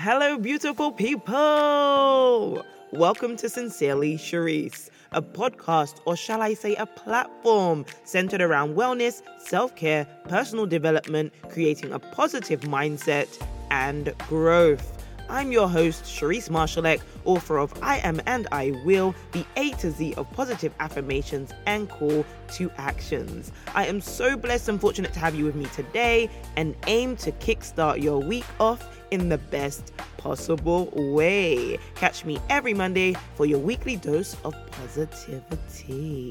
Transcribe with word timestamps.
Hello, 0.00 0.38
beautiful 0.38 0.92
people! 0.92 2.64
Welcome 2.92 3.36
to 3.38 3.48
Sincerely 3.48 4.16
Sherrise, 4.16 4.90
a 5.10 5.20
podcast, 5.20 5.98
or 6.04 6.14
shall 6.14 6.40
I 6.40 6.54
say, 6.54 6.76
a 6.76 6.86
platform 6.86 7.84
centered 8.04 8.40
around 8.40 8.76
wellness, 8.76 9.22
self 9.40 9.74
care, 9.74 10.06
personal 10.28 10.66
development, 10.66 11.32
creating 11.48 11.92
a 11.92 11.98
positive 11.98 12.60
mindset, 12.60 13.26
and 13.72 14.16
growth. 14.28 14.97
I'm 15.30 15.52
your 15.52 15.68
host, 15.68 16.04
Sherrise 16.04 16.48
Marshalleck, 16.48 17.02
author 17.26 17.58
of 17.58 17.72
I 17.82 17.98
Am 17.98 18.20
and 18.26 18.48
I 18.50 18.70
Will, 18.84 19.14
the 19.32 19.44
A 19.56 19.72
to 19.72 19.90
Z 19.90 20.14
of 20.14 20.30
positive 20.32 20.72
affirmations 20.80 21.52
and 21.66 21.88
call 21.88 22.24
to 22.54 22.70
actions. 22.78 23.52
I 23.74 23.84
am 23.86 24.00
so 24.00 24.38
blessed 24.38 24.70
and 24.70 24.80
fortunate 24.80 25.12
to 25.12 25.18
have 25.18 25.34
you 25.34 25.44
with 25.44 25.54
me 25.54 25.66
today 25.66 26.30
and 26.56 26.74
aim 26.86 27.16
to 27.16 27.32
kickstart 27.32 28.02
your 28.02 28.18
week 28.20 28.46
off 28.58 28.98
in 29.10 29.28
the 29.28 29.36
best 29.36 29.92
possible 30.16 30.90
way. 30.94 31.78
Catch 31.94 32.24
me 32.24 32.38
every 32.48 32.72
Monday 32.72 33.14
for 33.34 33.44
your 33.44 33.58
weekly 33.58 33.96
dose 33.96 34.34
of 34.44 34.54
positivity. 34.70 36.30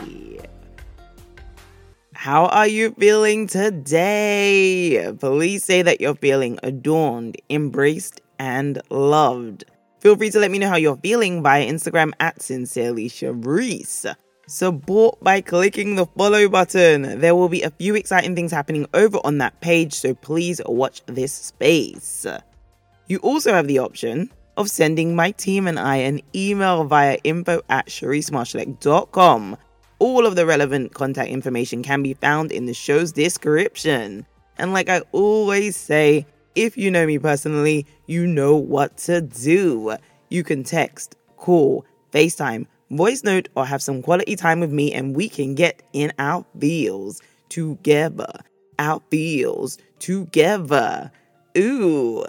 How 2.13 2.47
are 2.47 2.67
you 2.67 2.95
feeling 2.97 3.45
today? 3.45 5.13
Please 5.19 5.63
say 5.63 5.83
that 5.83 6.01
you're 6.01 6.15
feeling 6.15 6.57
adorned, 6.63 7.37
embraced, 7.49 8.21
and 8.39 8.81
loved. 8.89 9.65
Feel 9.99 10.15
free 10.15 10.29
to 10.29 10.39
let 10.39 10.51
me 10.51 10.59
know 10.59 10.69
how 10.69 10.75
you're 10.75 10.97
feeling 10.97 11.41
via 11.41 11.67
Instagram 11.67 12.11
at 12.19 12.41
Sincerely 12.41 13.09
Sherrise. 13.09 14.15
Support 14.47 15.21
by 15.21 15.41
clicking 15.41 15.95
the 15.95 16.05
follow 16.05 16.47
button. 16.47 17.19
There 17.19 17.35
will 17.35 17.49
be 17.49 17.63
a 17.63 17.71
few 17.71 17.95
exciting 17.95 18.35
things 18.35 18.51
happening 18.51 18.87
over 18.93 19.17
on 19.23 19.39
that 19.39 19.59
page, 19.59 19.93
so 19.93 20.13
please 20.13 20.61
watch 20.65 21.01
this 21.07 21.33
space. 21.33 22.25
You 23.07 23.17
also 23.17 23.53
have 23.53 23.67
the 23.67 23.79
option 23.79 24.31
of 24.55 24.69
sending 24.69 25.15
my 25.15 25.31
team 25.31 25.67
and 25.67 25.79
I 25.79 25.97
an 25.97 26.21
email 26.35 26.83
via 26.85 27.17
info 27.23 27.61
at 27.69 27.87
sherrisemarshalleck.com. 27.87 29.57
All 29.99 30.25
of 30.25 30.35
the 30.35 30.45
relevant 30.45 30.93
contact 30.93 31.29
information 31.29 31.83
can 31.83 32.03
be 32.03 32.13
found 32.13 32.51
in 32.51 32.67
the 32.67 32.73
show's 32.73 33.11
description. 33.11 34.25
And 34.57 34.73
like 34.73 34.89
I 34.89 35.01
always 35.11 35.75
say, 35.75 36.25
if 36.57 36.75
you 36.75 36.89
know 36.89 37.05
me 37.05 37.19
personally, 37.19 37.85
you 38.07 38.25
know 38.25 38.55
what 38.55 38.97
to 38.97 39.21
do. 39.21 39.95
You 40.29 40.43
can 40.43 40.63
text, 40.63 41.15
call, 41.37 41.85
FaceTime, 42.11 42.65
voice 42.89 43.23
note, 43.23 43.47
or 43.55 43.63
have 43.65 43.81
some 43.81 44.01
quality 44.01 44.35
time 44.35 44.59
with 44.59 44.71
me, 44.71 44.91
and 44.91 45.15
we 45.15 45.29
can 45.29 45.53
get 45.53 45.83
in 45.93 46.11
our 46.17 46.43
feels 46.59 47.21
together. 47.49 48.31
Our 48.79 49.01
feels 49.11 49.77
together. 49.99 51.11
Ooh. 51.55 52.25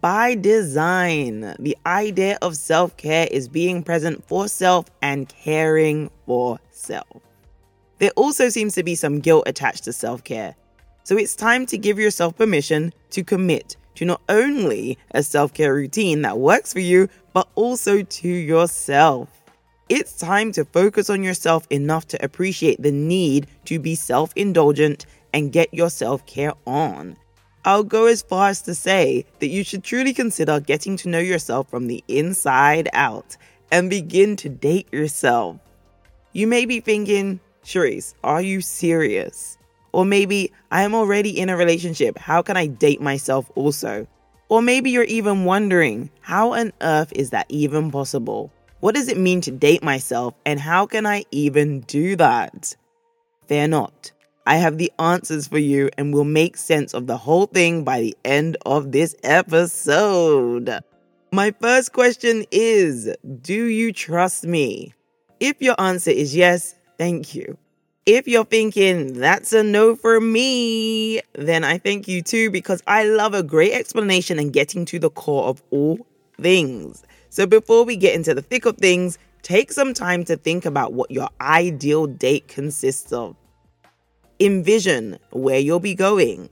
By 0.00 0.36
design, 0.36 1.56
the 1.58 1.76
idea 1.84 2.38
of 2.40 2.56
self 2.56 2.96
care 2.96 3.26
is 3.28 3.48
being 3.48 3.82
present 3.82 4.24
for 4.28 4.46
self 4.46 4.86
and 5.02 5.28
caring 5.28 6.10
for 6.26 6.60
self. 6.70 7.22
There 7.98 8.12
also 8.14 8.48
seems 8.50 8.74
to 8.74 8.84
be 8.84 8.94
some 8.94 9.18
guilt 9.18 9.48
attached 9.48 9.82
to 9.84 9.92
self 9.92 10.22
care. 10.22 10.54
So 11.08 11.16
it's 11.16 11.34
time 11.34 11.64
to 11.68 11.78
give 11.78 11.98
yourself 11.98 12.36
permission 12.36 12.92
to 13.12 13.24
commit 13.24 13.78
to 13.94 14.04
not 14.04 14.20
only 14.28 14.98
a 15.12 15.22
self 15.22 15.54
care 15.54 15.72
routine 15.72 16.20
that 16.20 16.36
works 16.36 16.74
for 16.74 16.80
you, 16.80 17.08
but 17.32 17.48
also 17.54 18.02
to 18.02 18.28
yourself. 18.28 19.30
It's 19.88 20.18
time 20.18 20.52
to 20.52 20.66
focus 20.66 21.08
on 21.08 21.22
yourself 21.22 21.66
enough 21.70 22.06
to 22.08 22.22
appreciate 22.22 22.82
the 22.82 22.92
need 22.92 23.46
to 23.64 23.78
be 23.78 23.94
self 23.94 24.34
indulgent 24.36 25.06
and 25.32 25.50
get 25.50 25.72
your 25.72 25.88
self 25.88 26.26
care 26.26 26.52
on. 26.66 27.16
I'll 27.64 27.84
go 27.84 28.04
as 28.04 28.20
far 28.20 28.50
as 28.50 28.60
to 28.64 28.74
say 28.74 29.24
that 29.38 29.48
you 29.48 29.64
should 29.64 29.84
truly 29.84 30.12
consider 30.12 30.60
getting 30.60 30.98
to 30.98 31.08
know 31.08 31.20
yourself 31.20 31.70
from 31.70 31.86
the 31.86 32.04
inside 32.08 32.90
out 32.92 33.34
and 33.72 33.88
begin 33.88 34.36
to 34.36 34.50
date 34.50 34.92
yourself. 34.92 35.56
You 36.34 36.46
may 36.46 36.66
be 36.66 36.80
thinking, 36.80 37.40
Sherrise, 37.64 38.12
are 38.22 38.42
you 38.42 38.60
serious? 38.60 39.57
Or 39.92 40.04
maybe 40.04 40.52
I 40.70 40.82
am 40.82 40.94
already 40.94 41.38
in 41.38 41.48
a 41.48 41.56
relationship. 41.56 42.18
How 42.18 42.42
can 42.42 42.56
I 42.56 42.66
date 42.66 43.00
myself 43.00 43.50
also? 43.54 44.06
Or 44.48 44.62
maybe 44.62 44.90
you're 44.90 45.04
even 45.04 45.44
wondering, 45.44 46.10
how 46.20 46.54
on 46.54 46.72
earth 46.80 47.12
is 47.12 47.30
that 47.30 47.46
even 47.48 47.90
possible? 47.90 48.52
What 48.80 48.94
does 48.94 49.08
it 49.08 49.18
mean 49.18 49.40
to 49.42 49.50
date 49.50 49.82
myself 49.82 50.34
and 50.46 50.60
how 50.60 50.86
can 50.86 51.04
I 51.04 51.24
even 51.30 51.80
do 51.80 52.16
that? 52.16 52.76
Fear 53.46 53.68
not. 53.68 54.12
I 54.46 54.56
have 54.56 54.78
the 54.78 54.90
answers 54.98 55.46
for 55.46 55.58
you 55.58 55.90
and 55.98 56.14
will 56.14 56.24
make 56.24 56.56
sense 56.56 56.94
of 56.94 57.06
the 57.06 57.18
whole 57.18 57.46
thing 57.46 57.84
by 57.84 58.00
the 58.00 58.16
end 58.24 58.56
of 58.64 58.92
this 58.92 59.14
episode. 59.22 60.70
My 61.32 61.50
first 61.60 61.92
question 61.92 62.46
is 62.50 63.14
Do 63.42 63.64
you 63.66 63.92
trust 63.92 64.44
me? 64.44 64.94
If 65.40 65.60
your 65.60 65.78
answer 65.78 66.10
is 66.10 66.34
yes, 66.34 66.74
thank 66.96 67.34
you. 67.34 67.58
If 68.10 68.26
you're 68.26 68.46
thinking 68.46 69.20
that's 69.20 69.52
a 69.52 69.62
no 69.62 69.94
for 69.94 70.18
me, 70.18 71.20
then 71.34 71.62
I 71.62 71.76
thank 71.76 72.08
you 72.08 72.22
too 72.22 72.50
because 72.50 72.82
I 72.86 73.04
love 73.04 73.34
a 73.34 73.42
great 73.42 73.74
explanation 73.74 74.38
and 74.38 74.50
getting 74.50 74.86
to 74.86 74.98
the 74.98 75.10
core 75.10 75.44
of 75.44 75.62
all 75.70 76.06
things. 76.40 77.04
So 77.28 77.46
before 77.46 77.84
we 77.84 77.96
get 77.96 78.14
into 78.14 78.32
the 78.32 78.40
thick 78.40 78.64
of 78.64 78.78
things, 78.78 79.18
take 79.42 79.70
some 79.70 79.92
time 79.92 80.24
to 80.24 80.38
think 80.38 80.64
about 80.64 80.94
what 80.94 81.10
your 81.10 81.28
ideal 81.42 82.06
date 82.06 82.48
consists 82.48 83.12
of. 83.12 83.36
Envision 84.40 85.18
where 85.32 85.58
you'll 85.58 85.78
be 85.78 85.94
going, 85.94 86.48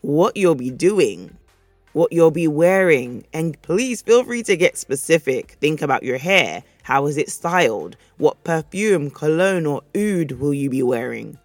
what 0.00 0.36
you'll 0.36 0.56
be 0.56 0.72
doing, 0.72 1.36
what 1.92 2.12
you'll 2.12 2.32
be 2.32 2.48
wearing, 2.48 3.24
and 3.32 3.62
please 3.62 4.02
feel 4.02 4.24
free 4.24 4.42
to 4.42 4.56
get 4.56 4.76
specific. 4.76 5.58
Think 5.60 5.80
about 5.80 6.02
your 6.02 6.18
hair. 6.18 6.64
How 6.88 7.04
is 7.04 7.18
it 7.18 7.28
styled? 7.30 7.98
What 8.16 8.42
perfume, 8.44 9.10
cologne, 9.10 9.66
or 9.66 9.82
oud 9.94 10.32
will 10.32 10.54
you 10.54 10.70
be 10.70 10.82
wearing? 10.82 11.36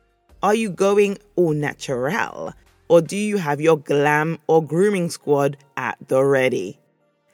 Are 0.42 0.56
you 0.56 0.70
going 0.70 1.18
au 1.36 1.52
natural? 1.52 2.54
Or 2.88 3.02
do 3.02 3.18
you 3.18 3.36
have 3.36 3.60
your 3.60 3.78
glam 3.78 4.40
or 4.48 4.64
grooming 4.64 5.10
squad 5.10 5.58
at 5.76 5.98
the 6.08 6.24
ready? 6.24 6.80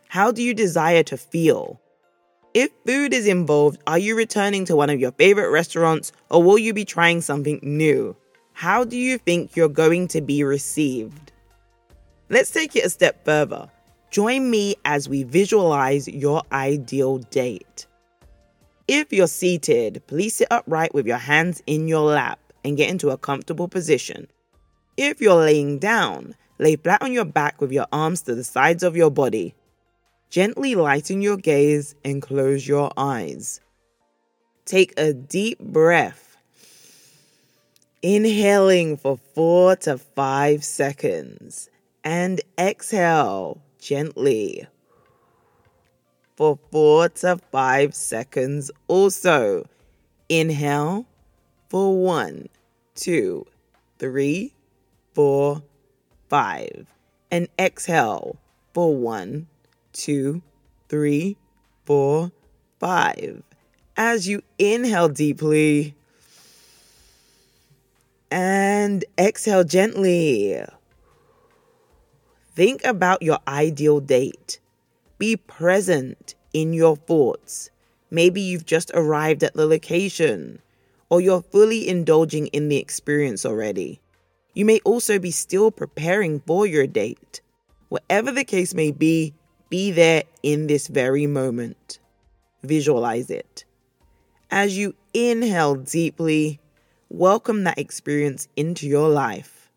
How 0.08 0.32
do 0.32 0.42
you 0.42 0.56
desire 0.56 1.04
to 1.04 1.18
feel? 1.18 1.80
If 2.56 2.72
food 2.84 3.14
is 3.14 3.28
involved, 3.28 3.80
are 3.86 4.00
you 4.00 4.16
returning 4.16 4.66
to 4.66 4.76
one 4.76 4.90
of 4.90 5.00
your 5.00 5.12
favorite 5.12 5.52
restaurants 5.52 6.12
or 6.32 6.42
will 6.42 6.58
you 6.58 6.74
be 6.74 6.86
trying 6.86 7.22
something 7.22 7.60
new? 7.62 8.16
How 8.54 8.86
do 8.86 8.98
you 8.98 9.20
think 9.20 9.56
you're 9.56 9.70
going 9.70 10.08
to 10.08 10.22
be 10.22 10.44
received? 10.44 11.32
Let's 12.30 12.50
take 12.50 12.76
it 12.76 12.86
a 12.86 12.90
step 12.90 13.24
further. 13.24 13.70
Join 14.10 14.50
me 14.50 14.78
as 14.84 15.08
we 15.08 15.22
visualize 15.22 16.08
your 16.08 16.42
ideal 16.52 17.20
date. 17.20 17.86
If 18.92 19.14
you're 19.14 19.28
seated, 19.28 20.02
please 20.08 20.38
sit 20.38 20.48
upright 20.50 20.96
with 20.96 21.06
your 21.06 21.20
hands 21.20 21.62
in 21.68 21.88
your 21.88 22.10
lap 22.10 22.40
and 22.64 22.76
get 22.76 22.90
into 22.90 23.12
a 23.12 23.20
comfortable 23.20 23.68
position. 23.68 24.28
If 24.98 25.22
you're 25.22 25.36
laying 25.36 25.78
down, 25.78 26.34
lay 26.58 26.76
flat 26.76 27.04
on 27.04 27.14
your 27.14 27.26
back 27.26 27.62
with 27.62 27.72
your 27.72 27.86
arms 27.92 28.24
to 28.24 28.34
the 28.34 28.44
sides 28.44 28.82
of 28.82 28.98
your 28.98 29.12
body. 29.12 29.54
Gently 30.32 30.74
lighten 30.74 31.22
your 31.22 31.38
gaze 31.38 31.94
and 32.04 32.20
close 32.20 32.68
your 32.68 32.92
eyes. 32.98 33.62
Take 34.66 34.96
a 34.98 35.14
deep 35.14 35.60
breath, 35.60 36.36
inhaling 38.02 38.98
for 38.98 39.20
four 39.36 39.76
to 39.76 40.00
five 40.00 40.64
seconds 40.64 41.70
and 42.04 42.42
exhale 42.58 43.62
gently 43.78 44.66
for 46.40 46.58
four 46.72 47.10
to 47.10 47.38
five 47.52 47.94
seconds. 47.94 48.72
Also, 48.88 49.68
inhale 50.30 51.06
for 51.68 52.02
one, 52.02 52.48
two, 52.96 53.46
three, 53.98 54.54
four, 55.14 55.62
five, 56.30 56.88
and 57.30 57.50
exhale 57.60 58.38
for 58.74 58.96
one, 58.96 59.48
two, 59.92 60.42
three, 60.88 61.36
four, 61.86 62.32
five. 62.80 63.44
As 63.98 64.30
you 64.30 64.42
inhale 64.58 65.10
deeply 65.10 65.94
and 68.32 69.04
exhale 69.18 69.66
gently. 69.66 70.64
Think 72.56 72.86
about 72.86 73.22
your 73.24 73.40
ideal 73.46 74.00
date. 74.00 74.62
Be 75.20 75.36
present 75.36 76.36
in 76.54 76.72
your 76.72 76.96
thoughts. 76.96 77.70
Maybe 78.10 78.40
you've 78.40 78.66
just 78.66 78.90
arrived 78.94 79.44
at 79.44 79.54
the 79.54 79.66
location, 79.66 80.60
or 81.10 81.20
you're 81.20 81.42
fully 81.42 81.90
indulging 81.90 82.48
in 82.48 82.70
the 82.70 82.78
experience 82.78 83.46
already. 83.46 84.00
You 84.54 84.64
may 84.64 84.80
also 84.86 85.20
be 85.20 85.32
still 85.32 85.72
preparing 85.72 86.40
for 86.40 86.66
your 86.66 86.88
date. 86.88 87.42
Whatever 87.90 88.32
the 88.32 88.46
case 88.46 88.74
may 88.74 88.92
be, 88.92 89.34
be 89.70 89.92
there 89.92 90.24
in 90.42 90.68
this 90.68 90.88
very 90.88 91.28
moment. 91.28 92.00
Visualize 92.64 93.30
it. 93.30 93.66
As 94.50 94.78
you 94.78 94.96
inhale 95.14 95.76
deeply, 95.76 96.62
welcome 97.10 97.66
that 97.66 97.78
experience 97.78 98.48
into 98.56 98.88
your 98.88 99.10
life. 99.10 99.70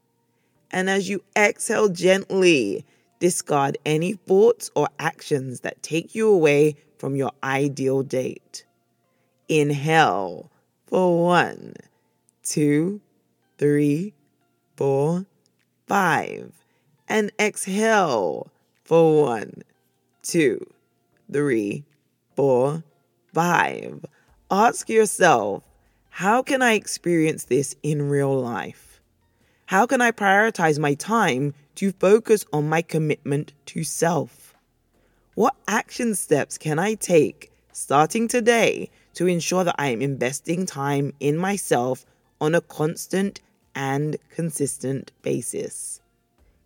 And 0.70 0.88
as 0.88 1.08
you 1.08 1.22
exhale 1.36 1.88
gently, 1.88 2.86
Discard 3.22 3.78
any 3.86 4.14
thoughts 4.14 4.68
or 4.74 4.88
actions 4.98 5.60
that 5.60 5.80
take 5.80 6.12
you 6.12 6.28
away 6.28 6.74
from 6.98 7.14
your 7.14 7.30
ideal 7.44 8.02
date. 8.02 8.64
Inhale 9.48 10.50
for 10.88 11.22
one, 11.24 11.74
two, 12.42 13.00
three, 13.58 14.12
four, 14.76 15.24
five. 15.86 16.52
And 17.08 17.30
exhale 17.38 18.50
for 18.82 19.22
one, 19.22 19.62
two, 20.24 20.58
three, 21.32 21.84
four, 22.34 22.82
five. 23.32 24.04
Ask 24.50 24.88
yourself, 24.88 25.62
how 26.10 26.42
can 26.42 26.60
I 26.60 26.72
experience 26.72 27.44
this 27.44 27.76
in 27.84 28.08
real 28.08 28.36
life? 28.36 29.00
How 29.66 29.86
can 29.86 30.00
I 30.00 30.10
prioritize 30.10 30.80
my 30.80 30.94
time 30.94 31.54
to 31.76 31.92
focus 31.92 32.44
on 32.52 32.68
my 32.68 32.82
commitment 32.82 33.52
to 33.66 33.84
self? 33.84 34.54
What 35.34 35.56
action 35.66 36.14
steps 36.14 36.58
can 36.58 36.78
I 36.78 36.94
take 36.94 37.50
starting 37.72 38.28
today 38.28 38.90
to 39.14 39.26
ensure 39.26 39.64
that 39.64 39.76
I 39.78 39.88
am 39.88 40.02
investing 40.02 40.66
time 40.66 41.14
in 41.20 41.36
myself 41.36 42.04
on 42.40 42.54
a 42.54 42.60
constant 42.60 43.40
and 43.74 44.16
consistent 44.34 45.12
basis? 45.22 46.00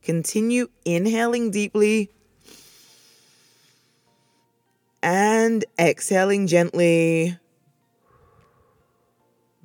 Continue 0.03 0.69
inhaling 0.85 1.50
deeply 1.50 2.11
and 5.02 5.64
exhaling 5.79 6.49
gently. 6.49 7.38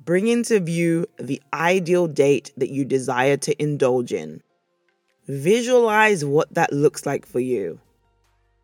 Bring 0.04 0.28
into 0.28 0.60
view 0.60 1.06
the 1.16 1.42
ideal 1.52 2.06
date 2.06 2.52
that 2.56 2.70
you 2.70 2.84
desire 2.84 3.36
to 3.38 3.62
indulge 3.62 4.12
in. 4.12 4.42
Visualize 5.32 6.26
what 6.26 6.52
that 6.52 6.74
looks 6.74 7.06
like 7.06 7.24
for 7.24 7.40
you. 7.40 7.80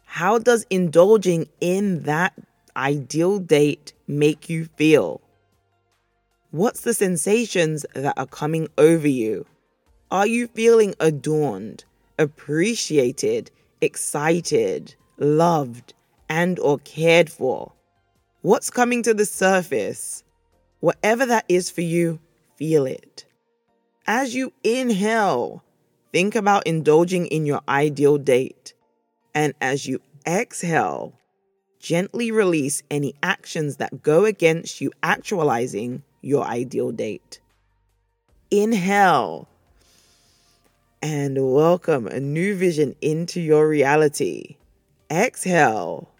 How 0.05 0.38
does 0.38 0.67
indulging 0.69 1.49
in 1.62 2.03
that 2.03 2.35
ideal 2.76 3.38
date 3.38 3.94
make 4.06 4.50
you 4.50 4.67
feel? 4.76 5.23
What's 6.50 6.82
the 6.82 6.93
sensations 6.93 7.87
that 7.94 8.19
are 8.19 8.26
coming 8.26 8.69
over 8.76 9.09
you? 9.09 9.47
Are 10.11 10.26
you 10.26 10.47
feeling 10.49 10.94
adorned, 11.00 11.85
appreciated, 12.19 13.50
excited, 13.81 14.94
loved, 15.17 15.94
and 16.29 16.59
or 16.59 16.81
cared 16.81 17.31
for? 17.31 17.73
What's 18.43 18.69
coming 18.69 19.03
to 19.05 19.15
the 19.15 19.25
surface? 19.25 20.23
Whatever 20.81 21.25
that 21.25 21.47
is 21.49 21.70
for 21.70 21.81
you, 21.81 22.20
feel 22.56 22.85
it. 22.85 23.25
As 24.06 24.35
you 24.35 24.53
inhale, 24.62 25.62
think 26.12 26.34
about 26.34 26.66
indulging 26.66 27.26
in 27.26 27.46
your 27.46 27.60
ideal 27.69 28.19
date. 28.19 28.75
And 29.34 29.55
as 29.60 29.87
you 29.87 30.00
exhale, 30.26 31.14
gently 31.81 32.31
release 32.31 32.82
any 32.90 33.14
actions 33.22 33.76
that 33.76 34.02
go 34.02 34.25
against 34.25 34.81
you 34.81 34.90
actualizing 35.02 36.02
your 36.20 36.44
ideal 36.44 36.93
date. 36.93 37.40
Inhale 38.50 39.49
and 41.00 41.52
welcome 41.55 42.06
a 42.06 42.19
new 42.19 42.56
vision 42.56 42.96
into 43.00 43.40
your 43.40 43.69
reality. 43.69 44.56
Exhale 45.10 46.10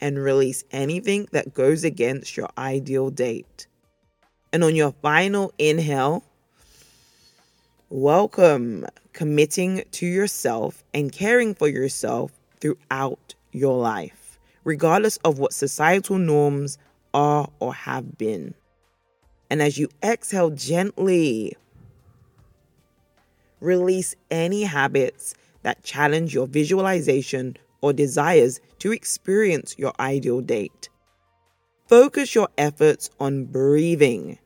and 0.00 0.18
release 0.18 0.64
anything 0.70 1.28
that 1.32 1.52
goes 1.52 1.84
against 1.84 2.36
your 2.36 2.48
ideal 2.56 3.10
date. 3.10 3.66
And 4.52 4.64
on 4.64 4.74
your 4.74 4.92
final 5.02 5.52
inhale, 5.58 6.24
welcome 7.92 8.86
committing 9.12 9.82
to 9.90 10.06
yourself 10.06 10.84
and 10.94 11.10
caring 11.10 11.52
for 11.52 11.66
yourself 11.66 12.30
throughout 12.60 13.34
your 13.50 13.76
life, 13.78 14.38
regardless 14.62 15.16
of 15.18 15.40
what 15.40 15.52
societal 15.52 16.16
norms 16.16 16.78
are 17.12 17.50
or 17.58 17.74
have 17.74 18.16
been. 18.16 18.54
And 19.50 19.60
as 19.60 19.76
you 19.76 19.88
exhale 20.04 20.50
gently, 20.50 21.56
release 23.58 24.14
any 24.30 24.62
habits 24.62 25.34
that 25.64 25.82
challenge 25.82 26.32
your 26.32 26.46
visualization 26.46 27.56
or 27.80 27.92
desires 27.92 28.60
to 28.78 28.92
experience 28.92 29.74
your 29.76 29.92
ideal 29.98 30.42
date. 30.42 30.88
Focus 31.88 32.36
your 32.36 32.48
efforts 32.56 33.10
on 33.18 33.46
breathing 33.46 34.38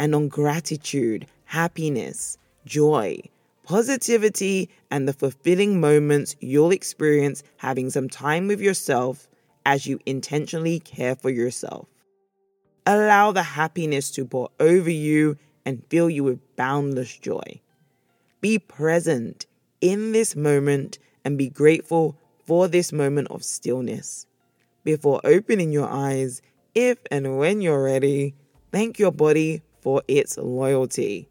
and 0.00 0.12
on 0.12 0.26
gratitude, 0.26 1.28
happiness, 1.44 2.36
joy, 2.64 3.18
positivity, 3.64 4.68
and 4.90 5.06
the 5.06 5.12
fulfilling 5.12 5.80
moments 5.80 6.36
you'll 6.40 6.72
experience 6.72 7.42
having 7.56 7.90
some 7.90 8.08
time 8.08 8.48
with 8.48 8.60
yourself 8.60 9.28
as 9.66 9.86
you 9.86 9.98
intentionally 10.06 10.80
care 10.80 11.14
for 11.14 11.30
yourself. 11.30 11.86
Allow 12.86 13.32
the 13.32 13.42
happiness 13.42 14.10
to 14.12 14.24
pour 14.24 14.50
over 14.58 14.90
you 14.90 15.36
and 15.64 15.84
fill 15.90 16.10
you 16.10 16.24
with 16.24 16.56
boundless 16.56 17.16
joy. 17.16 17.60
Be 18.40 18.58
present 18.58 19.46
in 19.80 20.12
this 20.12 20.34
moment 20.34 20.98
and 21.24 21.36
be 21.36 21.48
grateful 21.48 22.16
for 22.46 22.68
this 22.68 22.92
moment 22.92 23.28
of 23.30 23.44
stillness. 23.44 24.26
Before 24.82 25.20
opening 25.24 25.72
your 25.72 25.88
eyes, 25.88 26.40
if 26.74 26.98
and 27.10 27.38
when 27.38 27.60
you're 27.60 27.84
ready, 27.84 28.34
thank 28.72 28.98
your 28.98 29.12
body 29.12 29.62
for 29.82 30.02
its 30.08 30.38
loyalty. 30.38 31.29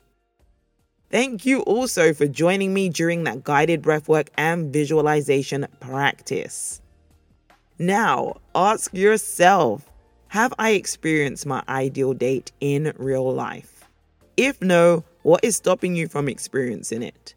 Thank 1.12 1.44
you 1.44 1.62
also 1.62 2.14
for 2.14 2.28
joining 2.28 2.72
me 2.72 2.88
during 2.88 3.24
that 3.24 3.44
guided 3.44 3.82
breathwork 3.82 4.28
and 4.38 4.72
visualization 4.72 5.66
practice. 5.80 6.82
Now, 7.80 8.36
ask 8.54 8.94
yourself 8.94 9.90
Have 10.28 10.54
I 10.60 10.72
experienced 10.72 11.48
my 11.48 11.64
ideal 11.68 12.14
date 12.14 12.52
in 12.60 12.94
real 12.98 13.34
life? 13.34 13.86
If 14.38 14.62
no, 14.62 15.04
what 15.24 15.44
is 15.44 15.56
stopping 15.56 15.96
you 15.96 16.08
from 16.08 16.30
experiencing 16.30 17.02
it? 17.02 17.34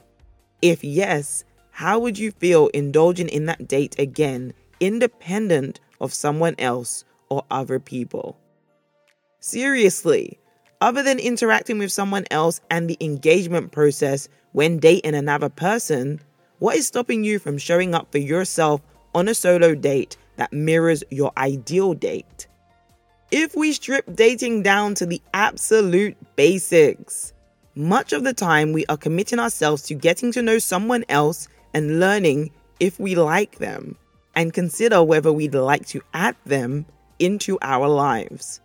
If 0.60 0.84
yes, 0.84 1.44
how 1.70 1.98
would 1.98 2.18
you 2.18 2.30
feel 2.30 2.68
indulging 2.68 3.30
in 3.30 3.46
that 3.46 3.68
date 3.68 3.98
again, 3.98 4.52
independent 4.80 5.80
of 5.98 6.12
someone 6.12 6.56
else 6.58 7.04
or 7.30 7.42
other 7.50 7.80
people? 7.80 8.38
Seriously, 9.40 10.38
other 10.82 11.04
than 11.04 11.20
interacting 11.20 11.78
with 11.78 11.92
someone 11.92 12.24
else 12.32 12.60
and 12.68 12.90
the 12.90 12.98
engagement 13.00 13.70
process 13.70 14.28
when 14.50 14.80
dating 14.80 15.14
another 15.14 15.48
person, 15.48 16.20
what 16.58 16.76
is 16.76 16.88
stopping 16.88 17.22
you 17.22 17.38
from 17.38 17.56
showing 17.56 17.94
up 17.94 18.10
for 18.10 18.18
yourself 18.18 18.80
on 19.14 19.28
a 19.28 19.34
solo 19.34 19.76
date 19.76 20.16
that 20.36 20.52
mirrors 20.52 21.04
your 21.08 21.30
ideal 21.36 21.94
date? 21.94 22.48
If 23.30 23.54
we 23.54 23.72
strip 23.72 24.16
dating 24.16 24.64
down 24.64 24.96
to 24.96 25.06
the 25.06 25.22
absolute 25.32 26.16
basics, 26.34 27.32
much 27.76 28.12
of 28.12 28.24
the 28.24 28.34
time 28.34 28.72
we 28.72 28.84
are 28.86 28.96
committing 28.96 29.38
ourselves 29.38 29.82
to 29.84 29.94
getting 29.94 30.32
to 30.32 30.42
know 30.42 30.58
someone 30.58 31.04
else 31.08 31.46
and 31.74 32.00
learning 32.00 32.50
if 32.80 32.98
we 32.98 33.14
like 33.14 33.58
them 33.58 33.96
and 34.34 34.52
consider 34.52 35.00
whether 35.00 35.32
we'd 35.32 35.54
like 35.54 35.86
to 35.86 36.02
add 36.12 36.34
them 36.44 36.86
into 37.20 37.56
our 37.62 37.86
lives. 37.88 38.61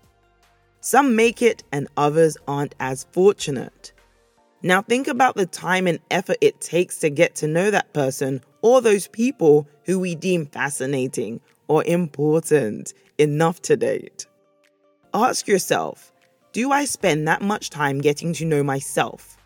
Some 0.82 1.16
make 1.16 1.42
it 1.42 1.64
and 1.72 1.88
others 1.98 2.38
aren't 2.48 2.76
as 2.80 3.08
fortunate. 3.12 3.92
Now, 4.64 4.82
think 4.82 5.08
about 5.08 5.36
the 5.36 5.46
time 5.46 5.88
and 5.88 6.00
effort 6.10 6.38
it 6.42 6.60
takes 6.62 6.98
to 7.00 7.10
get 7.10 7.36
to 7.36 7.48
know 7.48 7.70
that 7.72 7.94
person 7.94 8.42
or 8.62 8.82
those 8.82 9.08
people 9.08 9.68
who 9.86 10.00
we 10.00 10.16
deem 10.16 10.46
fascinating 10.46 11.40
or 11.68 11.84
important 11.86 12.94
enough 13.18 13.62
to 13.64 13.78
date. 13.78 14.26
Ask 15.14 15.48
yourself 15.48 16.12
Do 16.54 16.72
I 16.72 16.86
spend 16.86 17.28
that 17.28 17.42
much 17.42 17.70
time 17.70 18.02
getting 18.02 18.34
to 18.34 18.46
know 18.46 18.64
myself? 18.64 19.38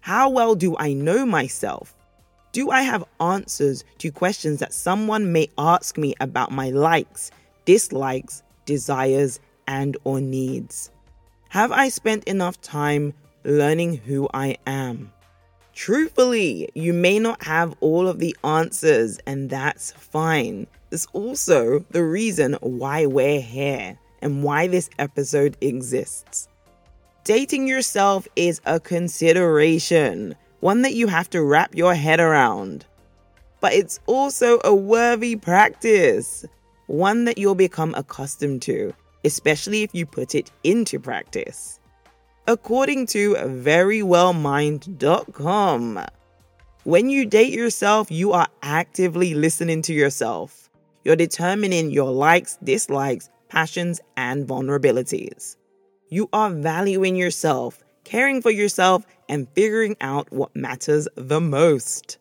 How 0.00 0.30
well 0.30 0.54
do 0.54 0.76
I 0.78 0.92
know 0.92 1.24
myself? 1.26 1.94
Do 2.52 2.70
I 2.70 2.82
have 2.82 3.04
answers 3.20 3.84
to 3.98 4.10
questions 4.10 4.58
that 4.58 4.74
someone 4.74 5.32
may 5.32 5.48
ask 5.56 5.96
me 5.96 6.14
about 6.20 6.52
my 6.52 6.70
likes, 6.70 7.30
dislikes, 7.64 8.42
desires, 8.66 9.40
and 9.66 9.96
or 10.04 10.20
needs? 10.20 10.90
Have 11.48 11.72
I 11.72 11.88
spent 11.88 12.24
enough 12.24 12.60
time 12.60 13.14
learning 13.44 13.96
who 13.96 14.28
I 14.32 14.56
am? 14.66 15.12
Truthfully, 15.74 16.68
you 16.74 16.92
may 16.92 17.18
not 17.18 17.42
have 17.44 17.74
all 17.80 18.08
of 18.08 18.18
the 18.18 18.36
answers, 18.44 19.18
and 19.26 19.48
that's 19.48 19.92
fine. 19.92 20.66
It's 20.90 21.06
also 21.12 21.84
the 21.90 22.04
reason 22.04 22.56
why 22.60 23.06
we're 23.06 23.40
here 23.40 23.98
and 24.20 24.44
why 24.44 24.66
this 24.66 24.90
episode 24.98 25.56
exists. 25.60 26.48
Dating 27.24 27.66
yourself 27.66 28.26
is 28.36 28.60
a 28.66 28.80
consideration 28.80 30.34
one 30.62 30.82
that 30.82 30.94
you 30.94 31.08
have 31.08 31.28
to 31.28 31.42
wrap 31.42 31.74
your 31.74 31.92
head 31.92 32.20
around. 32.20 32.86
But 33.60 33.72
it's 33.72 33.98
also 34.06 34.60
a 34.64 34.72
worthy 34.72 35.34
practice, 35.34 36.44
one 36.86 37.24
that 37.24 37.36
you'll 37.36 37.56
become 37.56 37.94
accustomed 37.96 38.62
to, 38.62 38.94
especially 39.24 39.82
if 39.82 39.94
you 39.94 40.06
put 40.06 40.34
it 40.34 40.50
into 40.64 40.98
practice. 40.98 41.78
According 42.46 43.06
to 43.06 43.34
verywellmind.com, 43.34 46.06
When 46.84 47.08
you 47.08 47.24
date 47.26 47.52
yourself, 47.52 48.10
you 48.10 48.32
are 48.32 48.48
actively 48.62 49.34
listening 49.34 49.82
to 49.82 49.92
yourself. 49.92 50.68
You're 51.04 51.14
determining 51.14 51.92
your 51.92 52.10
likes, 52.10 52.58
dislikes, 52.64 53.30
passions, 53.48 54.00
and 54.16 54.48
vulnerabilities. 54.48 55.54
You 56.08 56.28
are 56.32 56.50
valuing 56.50 57.14
yourself, 57.14 57.84
caring 58.04 58.42
for 58.42 58.50
yourself, 58.50 59.06
and 59.28 59.46
figuring 59.54 59.96
out 60.00 60.32
what 60.32 60.56
matters 60.56 61.06
the 61.16 61.40
most. 61.40 62.18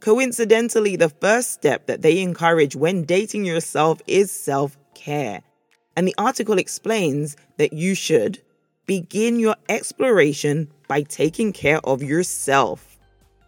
Coincidentally, 0.00 0.94
the 0.94 1.08
first 1.08 1.52
step 1.52 1.86
that 1.86 2.02
they 2.02 2.22
encourage 2.22 2.76
when 2.76 3.02
dating 3.02 3.44
yourself 3.44 4.00
is 4.06 4.30
self 4.30 4.78
care. 4.94 5.42
And 5.98 6.06
the 6.06 6.14
article 6.16 6.58
explains 6.58 7.36
that 7.56 7.72
you 7.72 7.96
should 7.96 8.40
begin 8.86 9.40
your 9.40 9.56
exploration 9.68 10.70
by 10.86 11.02
taking 11.02 11.52
care 11.52 11.80
of 11.82 12.04
yourself. 12.04 12.96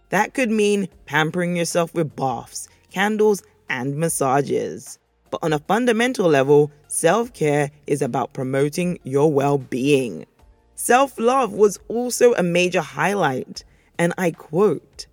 That 0.08 0.34
could 0.34 0.50
mean 0.50 0.88
pampering 1.06 1.54
yourself 1.54 1.94
with 1.94 2.16
baths, 2.16 2.68
candles, 2.90 3.44
and 3.68 3.96
massages. 3.96 4.98
But 5.30 5.44
on 5.44 5.52
a 5.52 5.60
fundamental 5.60 6.28
level, 6.28 6.72
self 6.88 7.32
care 7.32 7.70
is 7.86 8.02
about 8.02 8.32
promoting 8.32 8.98
your 9.04 9.32
well 9.32 9.58
being. 9.58 10.26
Self 10.74 11.20
love 11.20 11.52
was 11.52 11.78
also 11.86 12.34
a 12.34 12.42
major 12.42 12.80
highlight, 12.80 13.62
and 13.96 14.12
I 14.18 14.32
quote 14.32 15.06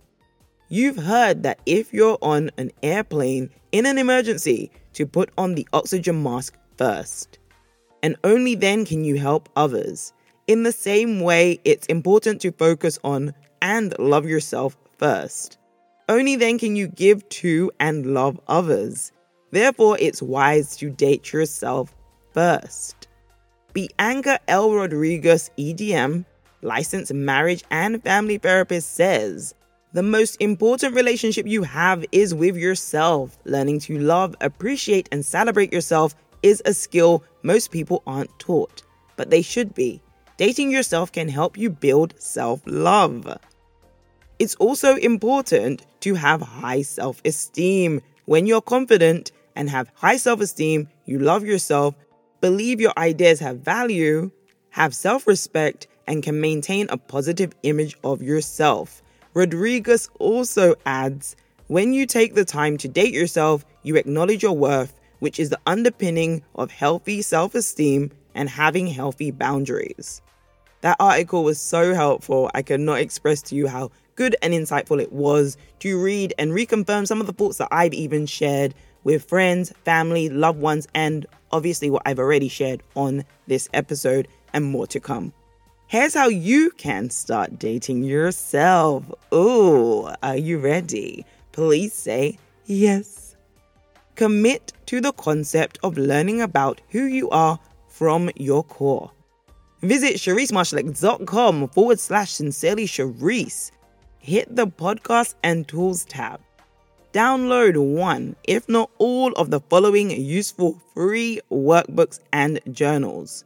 You've 0.70 0.96
heard 0.96 1.44
that 1.44 1.60
if 1.66 1.94
you're 1.94 2.18
on 2.20 2.50
an 2.58 2.72
airplane 2.82 3.50
in 3.70 3.86
an 3.86 3.96
emergency, 3.96 4.72
to 4.94 5.06
put 5.06 5.30
on 5.38 5.54
the 5.54 5.68
oxygen 5.72 6.20
mask 6.20 6.56
first. 6.78 7.38
And 8.02 8.16
only 8.24 8.54
then 8.54 8.86
can 8.86 9.04
you 9.04 9.16
help 9.18 9.48
others. 9.56 10.12
In 10.46 10.62
the 10.62 10.72
same 10.72 11.20
way, 11.20 11.60
it's 11.64 11.86
important 11.88 12.40
to 12.40 12.52
focus 12.52 12.98
on 13.04 13.34
and 13.60 13.94
love 13.98 14.24
yourself 14.24 14.78
first. 14.96 15.58
Only 16.08 16.36
then 16.36 16.58
can 16.58 16.74
you 16.74 16.88
give 16.88 17.28
to 17.28 17.70
and 17.80 18.14
love 18.14 18.40
others. 18.48 19.12
Therefore, 19.50 19.98
it's 20.00 20.22
wise 20.22 20.76
to 20.78 20.90
date 20.90 21.32
yourself 21.32 21.94
first. 22.32 23.08
Bianca 23.74 24.40
L. 24.48 24.72
Rodriguez, 24.72 25.50
EDM, 25.58 26.24
licensed 26.62 27.12
marriage 27.12 27.62
and 27.70 28.02
family 28.02 28.38
therapist, 28.38 28.94
says 28.94 29.54
the 29.92 30.02
most 30.02 30.36
important 30.40 30.94
relationship 30.94 31.46
you 31.46 31.62
have 31.62 32.04
is 32.12 32.34
with 32.34 32.56
yourself. 32.56 33.38
Learning 33.44 33.78
to 33.80 33.98
love, 33.98 34.34
appreciate, 34.40 35.08
and 35.12 35.24
celebrate 35.24 35.72
yourself 35.72 36.14
is 36.42 36.62
a 36.64 36.74
skill 36.74 37.24
most 37.42 37.70
people 37.70 38.02
aren't 38.06 38.36
taught, 38.38 38.82
but 39.16 39.30
they 39.30 39.42
should 39.42 39.74
be. 39.74 40.02
Dating 40.36 40.70
yourself 40.70 41.10
can 41.10 41.28
help 41.28 41.56
you 41.58 41.70
build 41.70 42.14
self 42.20 42.60
love. 42.66 43.38
It's 44.38 44.54
also 44.56 44.96
important 44.96 45.84
to 46.00 46.14
have 46.14 46.40
high 46.40 46.82
self 46.82 47.20
esteem. 47.24 48.00
When 48.26 48.46
you're 48.46 48.60
confident 48.60 49.32
and 49.56 49.68
have 49.70 49.90
high 49.94 50.16
self 50.16 50.40
esteem, 50.40 50.88
you 51.06 51.18
love 51.18 51.44
yourself, 51.44 51.94
believe 52.40 52.80
your 52.80 52.92
ideas 52.96 53.40
have 53.40 53.58
value, 53.58 54.30
have 54.70 54.94
self 54.94 55.26
respect, 55.26 55.88
and 56.06 56.22
can 56.22 56.40
maintain 56.40 56.86
a 56.88 56.96
positive 56.96 57.52
image 57.64 57.96
of 58.04 58.22
yourself. 58.22 59.02
Rodriguez 59.34 60.08
also 60.18 60.74
adds 60.86 61.36
when 61.68 61.92
you 61.92 62.06
take 62.06 62.34
the 62.34 62.46
time 62.46 62.78
to 62.78 62.88
date 62.88 63.12
yourself, 63.12 63.64
you 63.82 63.96
acknowledge 63.96 64.42
your 64.42 64.56
worth, 64.56 64.97
which 65.20 65.38
is 65.38 65.50
the 65.50 65.60
underpinning 65.66 66.42
of 66.54 66.70
healthy 66.70 67.22
self 67.22 67.54
esteem 67.54 68.10
and 68.34 68.48
having 68.48 68.86
healthy 68.86 69.30
boundaries. 69.30 70.22
That 70.80 70.96
article 71.00 71.42
was 71.42 71.60
so 71.60 71.94
helpful, 71.94 72.50
I 72.54 72.62
cannot 72.62 73.00
express 73.00 73.42
to 73.42 73.56
you 73.56 73.66
how 73.66 73.90
good 74.14 74.36
and 74.42 74.52
insightful 74.52 75.00
it 75.00 75.12
was 75.12 75.56
to 75.80 76.00
read 76.00 76.34
and 76.38 76.52
reconfirm 76.52 77.06
some 77.06 77.20
of 77.20 77.26
the 77.26 77.32
thoughts 77.32 77.58
that 77.58 77.68
I've 77.70 77.94
even 77.94 78.26
shared 78.26 78.74
with 79.04 79.24
friends, 79.28 79.72
family, 79.84 80.28
loved 80.28 80.60
ones, 80.60 80.86
and 80.94 81.26
obviously 81.50 81.90
what 81.90 82.02
I've 82.04 82.18
already 82.18 82.48
shared 82.48 82.82
on 82.94 83.24
this 83.46 83.68
episode, 83.72 84.28
and 84.52 84.64
more 84.64 84.86
to 84.88 85.00
come. 85.00 85.32
Here's 85.86 86.14
how 86.14 86.28
you 86.28 86.70
can 86.70 87.10
start 87.10 87.58
dating 87.58 88.02
yourself. 88.02 89.04
Ooh, 89.32 90.08
are 90.22 90.36
you 90.36 90.58
ready? 90.58 91.24
Please 91.52 91.94
say 91.94 92.38
yes. 92.66 93.27
Commit 94.18 94.72
to 94.86 95.00
the 95.00 95.12
concept 95.12 95.78
of 95.84 95.96
learning 95.96 96.42
about 96.42 96.80
who 96.88 97.04
you 97.04 97.30
are 97.30 97.56
from 97.86 98.28
your 98.34 98.64
core. 98.64 99.12
Visit 99.82 100.14
SherriseMarshalleck.com 100.16 101.68
forward 101.68 102.00
slash 102.00 102.32
sincerely 102.32 102.86
Sherrise. 102.86 103.70
Hit 104.18 104.56
the 104.56 104.66
podcast 104.66 105.36
and 105.44 105.68
tools 105.68 106.04
tab. 106.04 106.40
Download 107.12 107.76
one, 107.76 108.34
if 108.42 108.68
not 108.68 108.90
all, 108.98 109.30
of 109.34 109.52
the 109.52 109.60
following 109.60 110.10
useful 110.10 110.82
free 110.92 111.40
workbooks 111.48 112.18
and 112.32 112.58
journals 112.72 113.44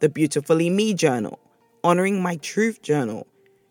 the 0.00 0.10
Beautifully 0.10 0.68
Me 0.68 0.92
Journal 0.92 1.38
Honoring 1.82 2.20
My 2.20 2.36
Truth 2.36 2.82
Journal, 2.82 3.26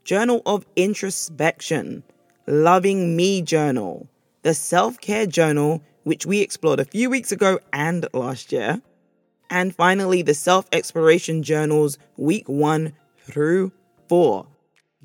Journal 0.05 0.41
of 0.47 0.65
Introspection, 0.75 2.01
Loving 2.47 3.15
Me 3.15 3.43
Journal, 3.43 4.07
the 4.41 4.55
Self 4.55 4.99
Care 4.99 5.27
Journal, 5.27 5.83
which 6.03 6.25
we 6.25 6.41
explored 6.41 6.79
a 6.79 6.85
few 6.85 7.09
weeks 7.09 7.31
ago 7.31 7.59
and 7.73 8.07
last 8.13 8.51
year, 8.51 8.81
and 9.49 9.75
finally 9.75 10.21
the 10.21 10.33
Self 10.33 10.67
Exploration 10.71 11.43
Journals, 11.43 11.97
week 12.17 12.47
one 12.47 12.93
through 13.17 13.71
four. 14.07 14.47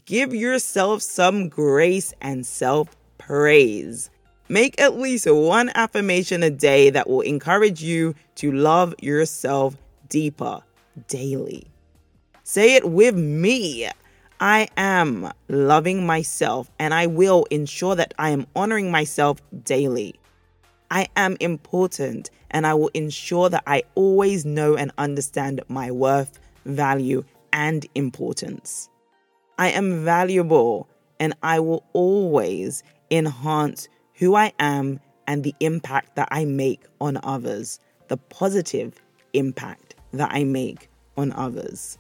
Give 0.05 0.35
yourself 0.35 1.03
some 1.03 1.49
grace 1.49 2.15
and 2.21 2.47
self 2.47 2.97
praise. 3.19 4.11
Make 4.49 4.81
at 4.81 4.97
least 4.97 5.29
one 5.29 5.73
affirmation 5.75 6.45
a 6.45 6.51
day 6.51 6.91
that 6.91 7.09
will 7.09 7.23
encourage 7.23 7.83
you 7.83 8.15
to 8.37 8.53
love 8.53 8.95
yourself 9.03 9.77
deeper 10.09 10.61
daily. 11.09 11.67
Say 12.45 12.77
it 12.77 12.89
with 12.89 13.17
me. 13.17 13.89
I 14.39 14.69
am 14.77 15.33
loving 15.49 16.07
myself 16.07 16.71
and 16.79 16.95
I 16.95 17.07
will 17.07 17.45
ensure 17.51 17.97
that 17.97 18.15
I 18.19 18.31
am 18.31 18.47
honoring 18.55 18.91
myself 18.91 19.41
daily. 19.65 20.15
I 20.91 21.09
am 21.17 21.37
important 21.41 22.31
and 22.51 22.67
I 22.67 22.75
will 22.75 22.91
ensure 22.95 23.49
that 23.51 23.63
I 23.67 23.83
always 23.95 24.45
know 24.45 24.77
and 24.77 24.93
understand 24.99 25.61
my 25.69 25.91
worth, 25.91 26.39
value, 26.65 27.25
and 27.53 27.87
importance. 27.95 28.89
I 29.59 29.71
am 29.71 30.05
valuable 30.05 30.89
and 31.19 31.35
I 31.43 31.61
will 31.61 31.85
always 31.93 32.83
enhance 33.11 33.89
who 34.15 34.35
I 34.35 34.53
am 34.59 35.01
and 35.27 35.43
the 35.43 35.55
impact 35.61 36.17
that 36.17 36.29
I 36.31 36.45
make 36.45 36.83
on 37.01 37.19
others, 37.23 37.81
the 38.09 38.17
positive 38.17 39.03
impact 39.33 39.95
that 40.13 40.31
I 40.33 40.45
make 40.45 40.89
on 41.17 41.33
others. 41.33 41.99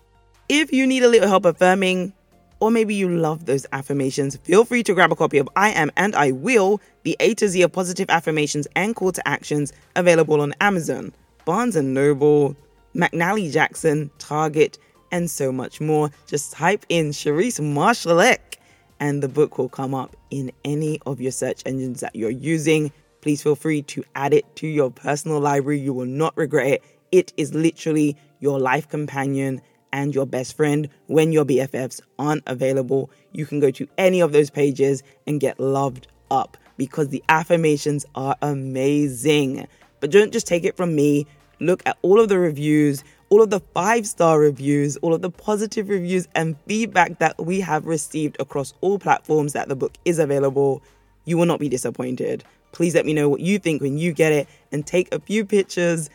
If 0.48 0.72
you 0.72 0.86
need 0.86 1.02
a 1.02 1.08
little 1.08 1.28
help 1.28 1.44
affirming, 1.44 2.12
or 2.60 2.70
maybe 2.70 2.94
you 2.94 3.08
love 3.08 3.46
those 3.46 3.66
affirmations, 3.72 4.36
feel 4.36 4.64
free 4.64 4.82
to 4.82 4.94
grab 4.94 5.12
a 5.12 5.16
copy 5.16 5.38
of 5.38 5.48
I 5.56 5.70
Am 5.70 5.90
and 5.96 6.14
I 6.14 6.32
Will, 6.32 6.80
the 7.02 7.16
A 7.20 7.34
to 7.34 7.48
Z 7.48 7.62
of 7.62 7.72
positive 7.72 8.08
affirmations 8.08 8.66
and 8.74 8.96
call 8.96 9.12
to 9.12 9.28
actions 9.28 9.72
available 9.94 10.40
on 10.40 10.54
Amazon, 10.60 11.12
Barnes 11.44 11.76
& 11.76 11.82
Noble, 11.82 12.56
McNally 12.94 13.52
Jackson, 13.52 14.10
Target, 14.18 14.78
and 15.12 15.30
so 15.30 15.52
much 15.52 15.80
more. 15.80 16.10
Just 16.26 16.52
type 16.52 16.84
in 16.88 17.10
Sherrise 17.10 17.60
Marshalleck 17.60 18.56
and 19.00 19.22
the 19.22 19.28
book 19.28 19.58
will 19.58 19.68
come 19.68 19.94
up 19.94 20.16
in 20.30 20.50
any 20.64 21.00
of 21.06 21.20
your 21.20 21.32
search 21.32 21.62
engines 21.66 22.00
that 22.00 22.16
you're 22.16 22.30
using. 22.30 22.90
Please 23.20 23.42
feel 23.42 23.56
free 23.56 23.82
to 23.82 24.04
add 24.14 24.32
it 24.32 24.56
to 24.56 24.66
your 24.66 24.90
personal 24.90 25.40
library. 25.40 25.78
You 25.78 25.92
will 25.92 26.06
not 26.06 26.36
regret 26.36 26.66
it. 26.66 26.82
It 27.12 27.32
is 27.36 27.54
literally 27.54 28.16
your 28.40 28.58
life 28.58 28.88
companion 28.88 29.60
and 29.92 30.14
your 30.14 30.26
best 30.26 30.56
friend 30.56 30.88
when 31.06 31.32
your 31.32 31.44
BFFs 31.44 32.00
aren't 32.18 32.42
available. 32.46 33.10
You 33.32 33.46
can 33.46 33.60
go 33.60 33.70
to 33.72 33.88
any 33.98 34.20
of 34.20 34.32
those 34.32 34.50
pages 34.50 35.02
and 35.26 35.40
get 35.40 35.58
loved 35.60 36.08
up 36.30 36.56
because 36.76 37.08
the 37.08 37.22
affirmations 37.28 38.04
are 38.14 38.36
amazing. 38.42 39.66
But 40.00 40.10
don't 40.10 40.32
just 40.32 40.46
take 40.46 40.64
it 40.64 40.76
from 40.76 40.94
me. 40.94 41.26
Look 41.60 41.82
at 41.86 41.96
all 42.02 42.20
of 42.20 42.28
the 42.28 42.38
reviews, 42.38 43.02
all 43.30 43.42
of 43.42 43.50
the 43.50 43.60
five 43.60 44.06
star 44.06 44.38
reviews, 44.38 44.96
all 44.98 45.14
of 45.14 45.22
the 45.22 45.30
positive 45.30 45.88
reviews 45.88 46.28
and 46.34 46.56
feedback 46.66 47.18
that 47.18 47.44
we 47.44 47.60
have 47.60 47.86
received 47.86 48.36
across 48.40 48.74
all 48.80 48.98
platforms 48.98 49.54
that 49.54 49.68
the 49.68 49.76
book 49.76 49.96
is 50.04 50.18
available. 50.18 50.82
You 51.24 51.38
will 51.38 51.46
not 51.46 51.60
be 51.60 51.68
disappointed. 51.68 52.44
Please 52.72 52.94
let 52.94 53.06
me 53.06 53.14
know 53.14 53.28
what 53.28 53.40
you 53.40 53.58
think 53.58 53.80
when 53.80 53.96
you 53.96 54.12
get 54.12 54.32
it 54.32 54.48
and 54.70 54.86
take 54.86 55.12
a 55.14 55.20
few 55.20 55.46
pictures 55.46 56.10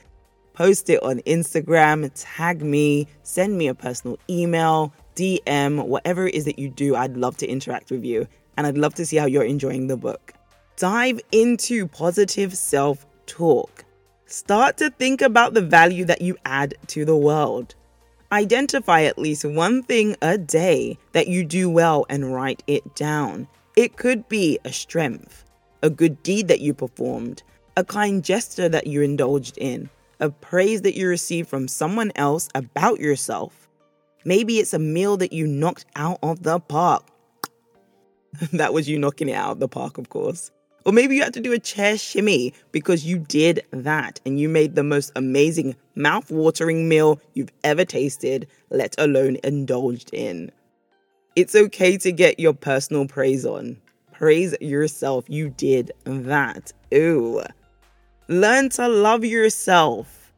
post 0.62 0.92
it 0.92 1.02
on 1.02 1.18
Instagram, 1.22 2.12
tag 2.14 2.62
me, 2.62 3.08
send 3.24 3.58
me 3.58 3.68
a 3.68 3.74
personal 3.74 4.20
email, 4.30 4.94
DM, 5.16 5.88
whatever 5.88 6.28
it 6.28 6.36
is 6.36 6.46
that 6.46 6.60
you 6.60 6.70
do. 6.70 6.96
I'd 6.96 7.18
love 7.18 7.36
to 7.38 7.48
interact 7.48 7.90
with 7.90 8.06
you 8.06 8.28
and 8.56 8.68
I'd 8.68 8.78
love 8.78 8.94
to 8.96 9.06
see 9.08 9.18
how 9.18 9.26
you're 9.26 9.42
enjoying 9.44 9.88
the 9.88 9.98
book. 9.98 10.34
Dive 10.78 11.20
into 11.32 11.88
positive 11.88 12.56
self 12.56 13.08
talk. 13.26 13.86
Start 14.28 14.78
to 14.78 14.92
think 14.92 15.24
about 15.24 15.56
the 15.56 15.64
value 15.64 16.06
that 16.06 16.22
you 16.22 16.38
add 16.46 16.76
to 16.90 17.06
the 17.06 17.18
world. 17.18 17.74
Identify 18.32 19.02
at 19.02 19.18
least 19.18 19.44
one 19.44 19.82
thing 19.82 20.16
a 20.22 20.38
day 20.38 20.96
that 21.14 21.28
you 21.28 21.44
do 21.44 21.72
well 21.72 22.06
and 22.08 22.36
write 22.36 22.62
it 22.68 22.96
down. 22.96 23.48
It 23.76 23.98
could 23.98 24.30
be 24.30 24.60
a 24.64 24.72
strength, 24.72 25.44
a 25.82 25.90
good 25.90 26.22
deed 26.22 26.50
that 26.50 26.62
you 26.62 26.76
performed, 26.76 27.42
a 27.76 27.84
kind 27.84 28.24
gesture 28.24 28.70
that 28.70 28.86
you 28.86 29.02
indulged 29.02 29.58
in, 29.58 29.90
a 30.22 30.30
praise 30.30 30.84
that 30.84 30.96
you 30.96 31.08
received 31.08 31.50
from 31.50 31.68
someone 31.68 32.12
else 32.16 32.48
about 32.56 33.00
yourself. 33.00 33.68
Maybe 34.24 34.60
it's 34.60 34.74
a 34.74 34.80
meal 34.80 35.18
that 35.18 35.34
you 35.34 35.48
knocked 35.48 35.86
out 35.96 36.20
of 36.22 36.44
the 36.44 36.60
park. 36.60 37.04
that 38.54 38.74
was 38.74 38.88
you 38.88 38.98
knocking 39.00 39.30
it 39.30 39.34
out 39.34 39.52
of 39.52 39.60
the 39.60 39.68
park, 39.68 39.98
of 39.98 40.10
course. 40.10 40.52
Or 40.86 40.94
maybe 40.94 41.16
you 41.16 41.24
had 41.24 41.34
to 41.34 41.42
do 41.42 41.54
a 41.54 41.60
chair 41.60 41.98
shimmy 41.98 42.54
because 42.72 43.06
you 43.06 43.20
did 43.20 43.64
that 43.72 44.20
and 44.26 44.40
you 44.40 44.50
made 44.50 44.76
the 44.76 44.84
most 44.84 45.12
amazing 45.16 45.76
mouth-watering 45.96 46.88
meal 46.88 47.20
you've 47.34 47.52
ever 47.64 47.86
tasted, 47.86 48.48
let 48.70 48.96
alone 48.98 49.38
indulged 49.44 50.12
in. 50.14 50.52
It's 51.36 51.56
okay 51.56 51.98
to 51.98 52.12
get 52.12 52.40
your 52.40 52.54
personal 52.54 53.08
praise 53.08 53.46
on. 53.46 53.78
Praise 54.12 54.56
yourself. 54.60 55.26
You 55.28 55.50
did 55.50 55.92
that. 56.06 56.74
Ooh. 56.94 57.42
Learn 58.32 58.70
to 58.70 58.88
love 58.88 59.26
yourself. 59.26 60.32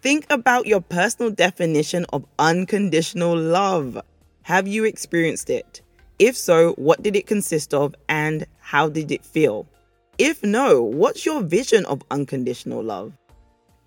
Think 0.00 0.24
about 0.30 0.64
your 0.64 0.80
personal 0.80 1.30
definition 1.30 2.06
of 2.14 2.24
unconditional 2.38 3.36
love. 3.36 4.00
Have 4.40 4.66
you 4.66 4.84
experienced 4.84 5.50
it? 5.50 5.82
If 6.18 6.34
so, 6.34 6.72
what 6.78 7.02
did 7.02 7.16
it 7.16 7.26
consist 7.26 7.74
of 7.74 7.94
and 8.08 8.46
how 8.60 8.88
did 8.88 9.12
it 9.12 9.22
feel? 9.22 9.66
If 10.16 10.42
no, 10.42 10.80
what's 10.80 11.26
your 11.26 11.42
vision 11.42 11.84
of 11.84 12.02
unconditional 12.10 12.82
love? 12.82 13.12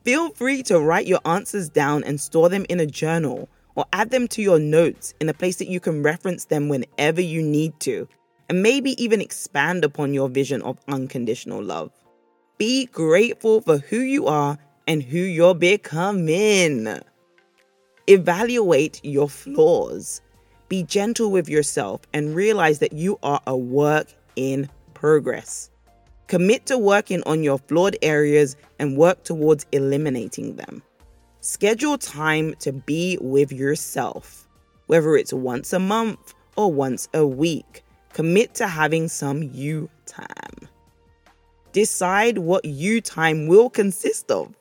Feel 0.04 0.30
free 0.30 0.62
to 0.62 0.80
write 0.80 1.08
your 1.08 1.22
answers 1.26 1.70
down 1.70 2.04
and 2.04 2.22
store 2.22 2.50
them 2.50 2.68
in 2.70 2.80
a 2.80 2.86
journal 2.86 3.50
or 3.74 3.86
add 3.94 4.12
them 4.12 4.28
to 4.28 4.44
your 4.44 4.60
notes 4.60 5.16
in 5.20 5.28
a 5.28 5.34
place 5.34 5.56
that 5.56 5.70
you 5.70 5.80
can 5.80 6.04
reference 6.04 6.46
them 6.46 6.70
whenever 6.70 7.20
you 7.20 7.42
need 7.42 7.80
to, 7.80 8.08
and 8.48 8.62
maybe 8.62 8.92
even 9.04 9.22
expand 9.22 9.84
upon 9.84 10.14
your 10.14 10.30
vision 10.30 10.62
of 10.62 10.78
unconditional 10.88 11.64
love. 11.64 11.92
Be 12.66 12.86
grateful 12.86 13.60
for 13.60 13.80
who 13.80 14.00
you 14.00 14.28
are 14.28 14.58
and 14.88 15.04
who 15.04 15.18
you're 15.18 15.54
becoming. 15.54 16.88
Evaluate 18.08 19.02
your 19.04 19.28
flaws. 19.28 20.22
Be 20.70 20.84
gentle 20.84 21.30
with 21.30 21.50
yourself 21.50 22.00
and 22.14 22.34
realize 22.34 22.80
that 22.80 22.94
you 22.94 23.20
are 23.22 23.42
a 23.48 23.58
work 23.58 24.08
in 24.38 24.70
progress. 24.94 25.72
Commit 26.28 26.66
to 26.68 26.78
working 26.78 27.22
on 27.26 27.44
your 27.44 27.58
flawed 27.58 27.98
areas 28.02 28.56
and 28.80 28.96
work 28.96 29.26
towards 29.26 29.66
eliminating 29.74 30.56
them. 30.56 30.82
Schedule 31.42 31.98
time 31.98 32.56
to 32.60 32.72
be 32.72 33.18
with 33.20 33.52
yourself, 33.52 34.48
whether 34.88 35.18
it's 35.18 35.34
once 35.34 35.74
a 35.74 35.80
month 35.80 36.34
or 36.56 36.72
once 36.72 37.10
a 37.14 37.28
week. 37.28 37.84
Commit 38.14 38.54
to 38.54 38.68
having 38.68 39.10
some 39.10 39.44
you 39.44 39.90
time. 40.06 40.70
Decide 41.74 42.38
what 42.38 42.66
you 42.66 43.02
time 43.02 43.48
will 43.48 43.68
consist 43.68 44.30
of. 44.30 44.54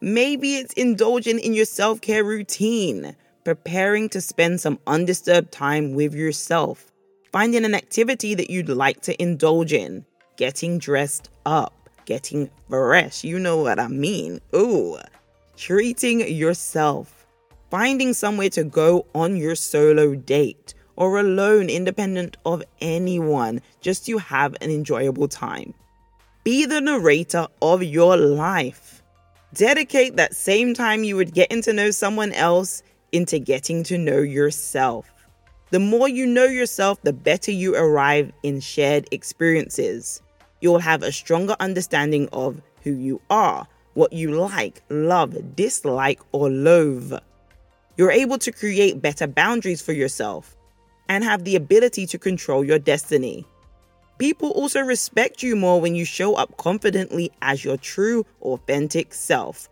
Maybe 0.00 0.56
it's 0.56 0.72
indulging 0.72 1.38
in 1.38 1.54
your 1.54 1.64
self 1.64 2.00
care 2.00 2.24
routine, 2.24 3.14
preparing 3.44 4.08
to 4.08 4.20
spend 4.20 4.60
some 4.60 4.80
undisturbed 4.84 5.52
time 5.52 5.94
with 5.94 6.12
yourself, 6.12 6.90
finding 7.30 7.64
an 7.64 7.76
activity 7.76 8.34
that 8.34 8.50
you'd 8.50 8.68
like 8.68 9.00
to 9.02 9.22
indulge 9.22 9.72
in, 9.72 10.04
getting 10.36 10.80
dressed 10.80 11.30
up, 11.46 11.72
getting 12.04 12.50
fresh. 12.68 13.22
You 13.22 13.38
know 13.38 13.58
what 13.58 13.78
I 13.78 13.86
mean. 13.86 14.40
Ooh, 14.52 14.98
treating 15.56 16.26
yourself, 16.28 17.28
finding 17.70 18.12
somewhere 18.12 18.50
to 18.50 18.64
go 18.64 19.06
on 19.14 19.36
your 19.36 19.54
solo 19.54 20.16
date 20.16 20.74
or 20.96 21.20
alone, 21.20 21.70
independent 21.70 22.38
of 22.44 22.64
anyone, 22.80 23.60
just 23.80 24.04
to 24.06 24.18
have 24.18 24.56
an 24.60 24.72
enjoyable 24.72 25.28
time. 25.28 25.72
Be 26.46 26.64
the 26.64 26.80
narrator 26.80 27.48
of 27.60 27.82
your 27.82 28.16
life. 28.16 29.02
Dedicate 29.52 30.14
that 30.14 30.32
same 30.32 30.74
time 30.74 31.02
you 31.02 31.16
would 31.16 31.34
getting 31.34 31.60
to 31.62 31.72
know 31.72 31.90
someone 31.90 32.30
else 32.34 32.84
into 33.10 33.40
getting 33.40 33.82
to 33.82 33.98
know 33.98 34.18
yourself. 34.18 35.10
The 35.72 35.80
more 35.80 36.08
you 36.08 36.24
know 36.24 36.44
yourself, 36.44 37.02
the 37.02 37.12
better 37.12 37.50
you 37.50 37.74
arrive 37.74 38.30
in 38.44 38.60
shared 38.60 39.08
experiences 39.10 40.22
you'll 40.60 40.78
have 40.78 41.02
a 41.02 41.10
stronger 41.10 41.56
understanding 41.58 42.28
of 42.32 42.62
who 42.84 42.92
you 42.92 43.20
are, 43.28 43.66
what 43.94 44.12
you 44.12 44.30
like, 44.30 44.84
love, 44.88 45.56
dislike, 45.56 46.20
or 46.30 46.48
loathe. 46.48 47.18
You're 47.96 48.12
able 48.12 48.38
to 48.38 48.52
create 48.52 49.02
better 49.02 49.26
boundaries 49.26 49.82
for 49.82 49.94
yourself 49.94 50.56
and 51.08 51.24
have 51.24 51.42
the 51.42 51.56
ability 51.56 52.06
to 52.06 52.18
control 52.18 52.64
your 52.64 52.78
destiny. 52.78 53.44
People 54.18 54.50
also 54.50 54.80
respect 54.80 55.42
you 55.42 55.56
more 55.56 55.78
when 55.78 55.94
you 55.94 56.06
show 56.06 56.36
up 56.36 56.56
confidently 56.56 57.30
as 57.42 57.64
your 57.64 57.76
true, 57.76 58.24
authentic 58.40 59.12
self, 59.12 59.68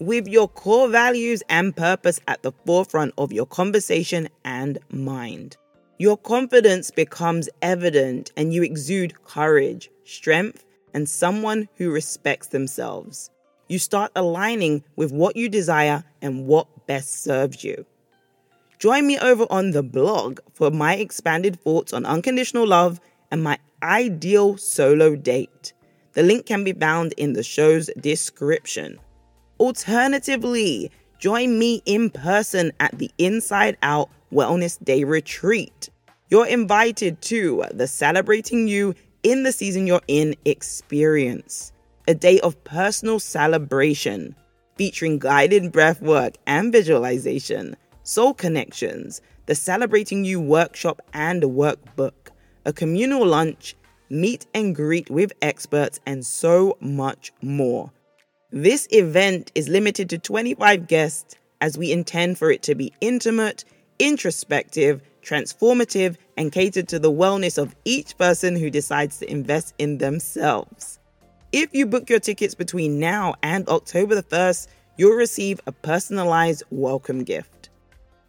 with 0.00 0.26
your 0.26 0.48
core 0.48 0.88
values 0.88 1.42
and 1.50 1.76
purpose 1.76 2.18
at 2.26 2.42
the 2.42 2.52
forefront 2.64 3.12
of 3.18 3.30
your 3.30 3.44
conversation 3.44 4.28
and 4.44 4.78
mind. 4.90 5.58
Your 5.98 6.16
confidence 6.16 6.90
becomes 6.90 7.50
evident 7.60 8.32
and 8.38 8.54
you 8.54 8.62
exude 8.62 9.22
courage, 9.24 9.90
strength, 10.04 10.64
and 10.94 11.06
someone 11.06 11.68
who 11.76 11.90
respects 11.90 12.48
themselves. 12.48 13.30
You 13.68 13.78
start 13.78 14.12
aligning 14.16 14.82
with 14.96 15.12
what 15.12 15.36
you 15.36 15.48
desire 15.50 16.04
and 16.22 16.46
what 16.46 16.86
best 16.86 17.22
serves 17.22 17.62
you. 17.62 17.84
Join 18.78 19.06
me 19.06 19.18
over 19.18 19.46
on 19.50 19.70
the 19.70 19.82
blog 19.82 20.40
for 20.52 20.70
my 20.70 20.96
expanded 20.96 21.60
thoughts 21.60 21.92
on 21.92 22.06
unconditional 22.06 22.66
love 22.66 22.98
and 23.30 23.42
my 23.42 23.58
ideal 23.84 24.56
solo 24.56 25.14
date. 25.14 25.72
The 26.14 26.22
link 26.22 26.46
can 26.46 26.64
be 26.64 26.72
found 26.72 27.12
in 27.16 27.34
the 27.34 27.42
show's 27.42 27.90
description. 28.00 28.98
Alternatively, 29.60 30.90
join 31.18 31.58
me 31.58 31.82
in 31.84 32.10
person 32.10 32.72
at 32.80 32.98
the 32.98 33.10
Inside 33.18 33.76
Out 33.82 34.10
Wellness 34.32 34.82
Day 34.82 35.04
Retreat. 35.04 35.90
You're 36.30 36.46
invited 36.46 37.20
to 37.22 37.64
the 37.72 37.86
Celebrating 37.86 38.66
You 38.66 38.94
in 39.22 39.42
the 39.42 39.52
Season 39.52 39.86
You're 39.86 40.02
In 40.08 40.34
experience, 40.44 41.72
a 42.08 42.14
day 42.14 42.40
of 42.40 42.62
personal 42.64 43.20
celebration 43.20 44.34
featuring 44.76 45.18
guided 45.18 45.70
breath 45.70 46.00
work 46.02 46.34
and 46.46 46.72
visualization, 46.72 47.76
soul 48.02 48.34
connections, 48.34 49.20
the 49.46 49.54
Celebrating 49.54 50.24
You 50.24 50.40
workshop 50.40 51.00
and 51.12 51.42
workbook, 51.42 52.30
a 52.64 52.72
communal 52.72 53.26
lunch, 53.26 53.76
meet 54.10 54.46
and 54.54 54.74
greet 54.74 55.10
with 55.10 55.32
experts, 55.42 56.00
and 56.06 56.24
so 56.24 56.76
much 56.80 57.32
more. 57.42 57.90
This 58.50 58.86
event 58.90 59.50
is 59.54 59.68
limited 59.68 60.08
to 60.10 60.18
25 60.18 60.86
guests 60.86 61.36
as 61.60 61.78
we 61.78 61.92
intend 61.92 62.38
for 62.38 62.50
it 62.50 62.62
to 62.62 62.74
be 62.74 62.92
intimate, 63.00 63.64
introspective, 63.98 65.02
transformative, 65.22 66.16
and 66.36 66.52
catered 66.52 66.88
to 66.88 66.98
the 66.98 67.10
wellness 67.10 67.58
of 67.58 67.74
each 67.84 68.16
person 68.18 68.56
who 68.56 68.70
decides 68.70 69.18
to 69.18 69.30
invest 69.30 69.74
in 69.78 69.98
themselves. 69.98 70.98
If 71.52 71.74
you 71.74 71.86
book 71.86 72.10
your 72.10 72.20
tickets 72.20 72.54
between 72.54 72.98
now 72.98 73.34
and 73.42 73.68
October 73.68 74.14
the 74.14 74.22
1st, 74.24 74.66
you'll 74.96 75.16
receive 75.16 75.60
a 75.66 75.72
personalized 75.72 76.64
welcome 76.70 77.24
gift. 77.24 77.53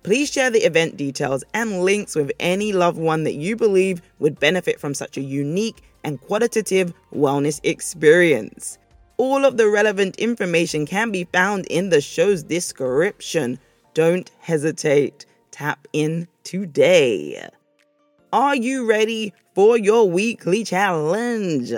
Please 0.05 0.31
share 0.31 0.51
the 0.51 0.63
event 0.63 0.97
details 0.97 1.43
and 1.55 1.81
links 1.81 2.15
with 2.15 2.31
any 2.39 2.71
loved 2.71 2.99
one 2.99 3.23
that 3.23 3.33
you 3.33 3.55
believe 3.55 4.03
would 4.19 4.39
benefit 4.39 4.79
from 4.79 4.93
such 4.93 5.17
a 5.17 5.21
unique 5.21 5.81
and 6.03 6.21
qualitative 6.21 6.93
wellness 7.11 7.59
experience. 7.63 8.77
All 9.17 9.43
of 9.43 9.57
the 9.57 9.67
relevant 9.67 10.17
information 10.17 10.85
can 10.85 11.09
be 11.09 11.23
found 11.33 11.65
in 11.71 11.89
the 11.89 12.01
show's 12.01 12.43
description. 12.43 13.57
Don't 13.95 14.29
hesitate. 14.41 15.25
Tap 15.49 15.87
in 15.91 16.27
today. 16.43 17.49
Are 18.31 18.55
you 18.55 18.87
ready 18.87 19.33
for 19.55 19.75
your 19.75 20.07
weekly 20.07 20.63
challenge? 20.63 21.73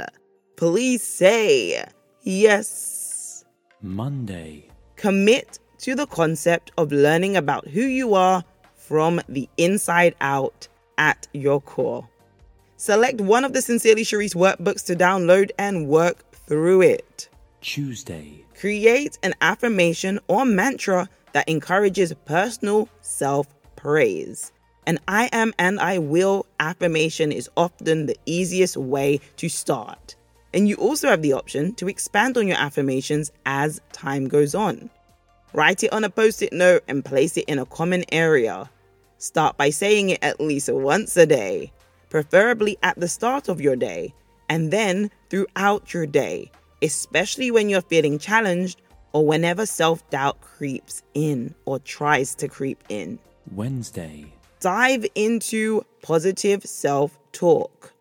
Please 0.57 1.01
say 1.01 1.81
yes. 2.23 3.45
Monday. 3.81 4.67
Commit 4.97 5.59
to 5.79 5.95
the 5.95 6.07
concept 6.07 6.71
of 6.77 6.91
learning 6.91 7.35
about 7.35 7.67
who 7.67 7.81
you 7.81 8.13
are 8.13 8.43
from 8.75 9.21
the 9.27 9.49
inside 9.57 10.15
out 10.21 10.67
at 10.97 11.27
your 11.33 11.61
core. 11.61 12.07
Select 12.77 13.19
one 13.21 13.43
of 13.43 13.53
the 13.53 13.61
Sincerely 13.61 14.03
Sherrise 14.03 14.35
workbooks 14.35 14.85
to 14.85 14.95
download 14.95 15.51
and 15.57 15.87
work 15.87 16.31
through 16.31 16.81
it. 16.81 17.29
Tuesday. 17.61 18.45
Create 18.59 19.17
an 19.23 19.33
affirmation 19.41 20.19
or 20.27 20.45
mantra 20.45 21.09
that 21.33 21.49
encourages 21.49 22.13
personal 22.25 22.87
self 23.01 23.47
praise. 23.75 24.51
An 24.85 24.99
I 25.07 25.29
am 25.33 25.53
and 25.59 25.79
I 25.79 25.97
will 25.97 26.45
affirmation 26.59 27.31
is 27.31 27.49
often 27.57 28.05
the 28.05 28.17
easiest 28.25 28.77
way 28.77 29.19
to 29.35 29.49
start. 29.49 30.15
And 30.53 30.69
you 30.69 30.75
also 30.75 31.09
have 31.09 31.21
the 31.21 31.33
option 31.33 31.73
to 31.75 31.89
expand 31.89 32.37
on 32.37 32.47
your 32.47 32.57
affirmations 32.57 33.31
as 33.45 33.81
time 33.91 34.27
goes 34.27 34.55
on. 34.55 34.89
Write 35.53 35.83
it 35.83 35.93
on 35.93 36.03
a 36.03 36.09
post 36.09 36.41
it 36.41 36.53
note 36.53 36.83
and 36.87 37.03
place 37.03 37.37
it 37.37 37.45
in 37.47 37.59
a 37.59 37.65
common 37.65 38.03
area. 38.11 38.69
Start 39.17 39.57
by 39.57 39.69
saying 39.69 40.09
it 40.09 40.19
at 40.21 40.39
least 40.39 40.69
once 40.71 41.17
a 41.17 41.25
day. 41.25 41.71
preferably 42.09 42.77
at 42.83 42.97
the 42.99 43.07
start 43.07 43.49
of 43.49 43.59
your 43.59 43.75
day 43.75 44.13
and 44.49 44.71
then 44.71 45.11
throughout 45.29 45.93
your 45.93 46.05
day, 46.05 46.49
especially 46.81 47.51
when 47.51 47.67
you're 47.69 47.81
feeling 47.81 48.17
challenged 48.17 48.81
or 49.11 49.25
whenever 49.25 49.65
self 49.65 50.07
doubt 50.09 50.39
creeps 50.41 51.03
in 51.13 51.53
or 51.65 51.79
tries 51.79 52.35
to 52.35 52.47
creep 52.47 52.83
in. 52.89 53.19
Wednesday, 53.51 54.31
Dive 54.59 55.05
into 55.15 55.83
positive 56.01 56.63
self 56.65 57.17
talk. 57.31 57.93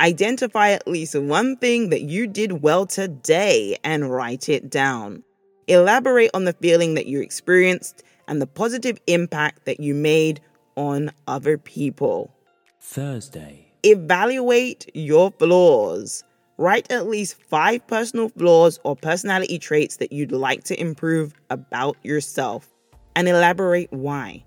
Identify 0.00 0.70
at 0.70 0.86
least 0.86 1.14
one 1.18 1.56
thing 1.56 1.90
that 1.90 2.02
you 2.02 2.26
did 2.26 2.62
well 2.62 2.86
today 2.86 3.76
and 3.84 4.10
write 4.10 4.48
it 4.48 4.70
down. 4.70 5.24
Elaborate 5.70 6.30
on 6.34 6.44
the 6.44 6.52
feeling 6.54 6.94
that 6.94 7.06
you 7.06 7.20
experienced 7.20 8.02
and 8.26 8.42
the 8.42 8.46
positive 8.46 8.98
impact 9.06 9.66
that 9.66 9.78
you 9.78 9.94
made 9.94 10.40
on 10.76 11.12
other 11.28 11.56
people. 11.56 12.34
Thursday, 12.80 13.70
Evaluate 13.84 14.90
your 14.94 15.30
flaws. 15.30 16.24
Write 16.58 16.90
at 16.90 17.06
least 17.06 17.40
five 17.40 17.86
personal 17.86 18.28
flaws 18.30 18.80
or 18.84 18.96
personality 18.96 19.58
traits 19.60 19.96
that 19.98 20.12
you'd 20.12 20.32
like 20.32 20.64
to 20.64 20.78
improve 20.78 21.32
about 21.50 21.96
yourself 22.02 22.68
and 23.14 23.28
elaborate 23.28 23.92
why. 23.92 24.44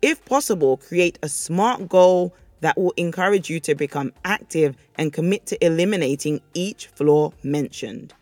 If 0.00 0.24
possible, 0.24 0.76
create 0.76 1.18
a 1.22 1.28
SMART 1.28 1.88
goal 1.88 2.34
that 2.60 2.78
will 2.78 2.94
encourage 2.96 3.50
you 3.50 3.58
to 3.60 3.74
become 3.74 4.12
active 4.24 4.76
and 4.94 5.12
commit 5.12 5.44
to 5.46 5.64
eliminating 5.64 6.40
each 6.54 6.86
flaw 6.86 7.32
mentioned. 7.42 8.14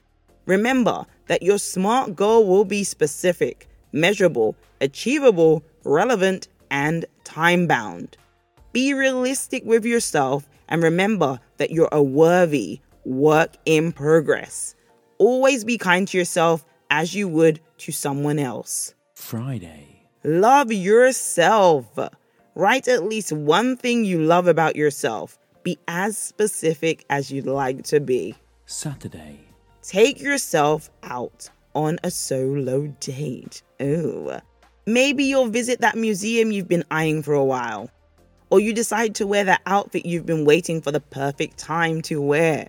Remember 0.46 1.04
that 1.30 1.44
your 1.44 1.58
SMART 1.58 2.16
goal 2.16 2.44
will 2.44 2.64
be 2.64 2.82
specific, 2.82 3.68
measurable, 3.92 4.56
achievable, 4.80 5.62
relevant, 5.84 6.48
and 6.72 7.04
time 7.22 7.68
bound. 7.68 8.16
Be 8.72 8.94
realistic 8.94 9.64
with 9.64 9.84
yourself 9.84 10.48
and 10.68 10.82
remember 10.82 11.38
that 11.58 11.70
you're 11.70 11.88
a 11.92 12.02
worthy 12.02 12.80
work 13.04 13.54
in 13.64 13.92
progress. 13.92 14.74
Always 15.18 15.62
be 15.62 15.78
kind 15.78 16.08
to 16.08 16.18
yourself 16.18 16.64
as 16.90 17.14
you 17.14 17.28
would 17.28 17.60
to 17.78 17.92
someone 17.92 18.40
else. 18.40 18.94
Friday, 19.14 20.08
Love 20.24 20.72
yourself. 20.72 21.96
Write 22.56 22.88
at 22.88 23.04
least 23.04 23.30
one 23.30 23.76
thing 23.76 24.04
you 24.04 24.18
love 24.18 24.48
about 24.48 24.74
yourself. 24.74 25.38
Be 25.62 25.78
as 25.86 26.18
specific 26.18 27.04
as 27.08 27.30
you'd 27.30 27.46
like 27.46 27.84
to 27.84 28.00
be. 28.00 28.34
Saturday, 28.66 29.49
Take 29.82 30.20
yourself 30.20 30.90
out 31.02 31.48
on 31.74 31.98
a 32.04 32.10
solo 32.10 32.88
date. 33.00 33.62
Ooh. 33.80 34.32
Maybe 34.86 35.24
you'll 35.24 35.48
visit 35.48 35.80
that 35.80 35.96
museum 35.96 36.52
you've 36.52 36.68
been 36.68 36.84
eyeing 36.90 37.22
for 37.22 37.34
a 37.34 37.44
while. 37.44 37.90
Or 38.50 38.60
you 38.60 38.72
decide 38.72 39.14
to 39.16 39.26
wear 39.26 39.44
that 39.44 39.62
outfit 39.66 40.04
you've 40.04 40.26
been 40.26 40.44
waiting 40.44 40.82
for 40.82 40.90
the 40.92 41.00
perfect 41.00 41.56
time 41.56 42.02
to 42.02 42.20
wear. 42.20 42.68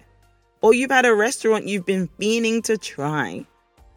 Or 0.62 0.74
you've 0.74 0.91
had 0.91 1.06
a 1.06 1.15
restaurant 1.15 1.67
you've 1.67 1.86
been 1.86 2.08
fiending 2.19 2.63
to 2.65 2.78
try. 2.78 3.45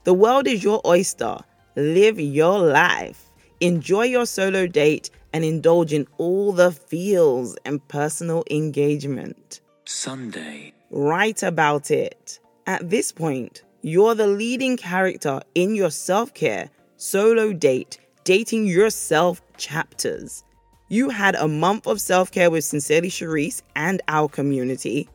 The 0.04 0.14
world 0.14 0.46
is 0.46 0.64
your 0.64 0.80
oyster. 0.86 1.38
Live 1.76 2.18
your 2.18 2.58
life. 2.58 3.30
Enjoy 3.60 4.04
your 4.04 4.26
solo 4.26 4.66
date 4.66 5.10
and 5.32 5.44
indulge 5.44 5.92
in 5.92 6.06
all 6.18 6.52
the 6.52 6.72
feels 6.72 7.56
and 7.64 7.86
personal 7.88 8.44
engagement. 8.50 9.60
Sunday, 9.84 10.72
Write 10.90 11.42
about 11.42 11.90
it. 11.90 12.38
At 12.66 12.88
this 12.88 13.12
point, 13.12 13.62
you're 13.82 14.14
the 14.14 14.26
leading 14.26 14.78
character 14.78 15.42
in 15.54 15.74
your 15.74 15.90
self 15.90 16.32
care, 16.32 16.70
solo 16.96 17.52
date, 17.52 17.98
dating 18.24 18.66
yourself 18.66 19.42
chapters. 19.58 20.44
You 20.88 21.10
had 21.10 21.34
a 21.34 21.46
month 21.46 21.86
of 21.86 22.00
self 22.00 22.30
care 22.32 22.50
with 22.50 22.64
Sincerely 22.64 23.10
Sherrise 23.10 23.60
and 23.76 24.00
our 24.08 24.28
community, 24.30 25.10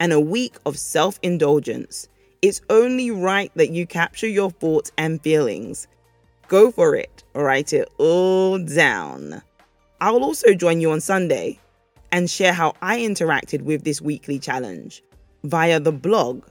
and 0.00 0.12
a 0.12 0.18
week 0.18 0.56
of 0.66 0.76
self 0.76 1.20
indulgence. 1.22 2.08
It's 2.42 2.60
only 2.70 3.12
right 3.12 3.52
that 3.54 3.70
you 3.70 3.86
capture 3.86 4.26
your 4.26 4.50
thoughts 4.50 4.90
and 4.98 5.22
feelings. 5.22 5.86
Go 6.48 6.72
for 6.72 6.96
it, 6.96 7.22
write 7.34 7.72
it 7.72 7.88
all 7.98 8.58
down. 8.58 9.42
I'll 10.00 10.24
also 10.24 10.54
join 10.54 10.80
you 10.80 10.90
on 10.90 11.00
Sunday 11.00 11.60
and 12.10 12.28
share 12.28 12.52
how 12.52 12.74
I 12.82 12.98
interacted 12.98 13.62
with 13.62 13.84
this 13.84 14.00
weekly 14.00 14.40
challenge 14.40 15.04
via 15.44 15.78
the 15.78 15.92
blog. 15.92 16.44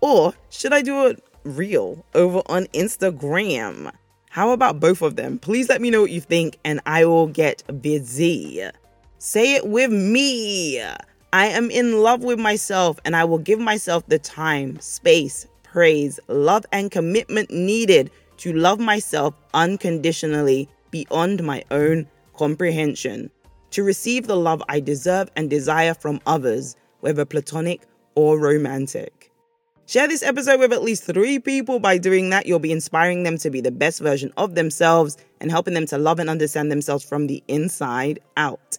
Or 0.00 0.34
should 0.50 0.72
I 0.72 0.82
do 0.82 1.08
a 1.08 1.14
reel 1.44 2.04
over 2.14 2.42
on 2.46 2.66
Instagram? 2.66 3.92
How 4.30 4.50
about 4.50 4.80
both 4.80 5.00
of 5.02 5.16
them? 5.16 5.38
Please 5.38 5.68
let 5.68 5.80
me 5.80 5.90
know 5.90 6.02
what 6.02 6.10
you 6.10 6.20
think 6.20 6.58
and 6.64 6.80
I 6.84 7.04
will 7.06 7.26
get 7.26 7.62
busy. 7.80 8.62
Say 9.18 9.54
it 9.54 9.66
with 9.66 9.90
me. 9.90 10.82
I 11.32 11.46
am 11.46 11.70
in 11.70 12.02
love 12.02 12.22
with 12.22 12.38
myself 12.38 12.98
and 13.04 13.16
I 13.16 13.24
will 13.24 13.38
give 13.38 13.58
myself 13.58 14.06
the 14.06 14.18
time, 14.18 14.78
space, 14.80 15.46
praise, 15.62 16.20
love, 16.28 16.66
and 16.72 16.90
commitment 16.90 17.50
needed 17.50 18.10
to 18.38 18.52
love 18.52 18.78
myself 18.78 19.34
unconditionally 19.54 20.68
beyond 20.90 21.42
my 21.42 21.64
own 21.70 22.06
comprehension, 22.36 23.30
to 23.70 23.82
receive 23.82 24.26
the 24.26 24.36
love 24.36 24.62
I 24.68 24.80
deserve 24.80 25.30
and 25.36 25.48
desire 25.48 25.94
from 25.94 26.20
others, 26.26 26.76
whether 27.00 27.24
platonic 27.24 27.82
or 28.14 28.38
romantic. 28.38 29.15
Share 29.88 30.08
this 30.08 30.24
episode 30.24 30.58
with 30.58 30.72
at 30.72 30.82
least 30.82 31.04
three 31.04 31.38
people. 31.38 31.78
By 31.78 31.96
doing 31.96 32.30
that, 32.30 32.44
you'll 32.44 32.58
be 32.58 32.72
inspiring 32.72 33.22
them 33.22 33.38
to 33.38 33.50
be 33.50 33.60
the 33.60 33.70
best 33.70 34.00
version 34.00 34.32
of 34.36 34.56
themselves 34.56 35.16
and 35.40 35.48
helping 35.48 35.74
them 35.74 35.86
to 35.86 35.96
love 35.96 36.18
and 36.18 36.28
understand 36.28 36.72
themselves 36.72 37.04
from 37.04 37.28
the 37.28 37.40
inside 37.46 38.18
out. 38.36 38.78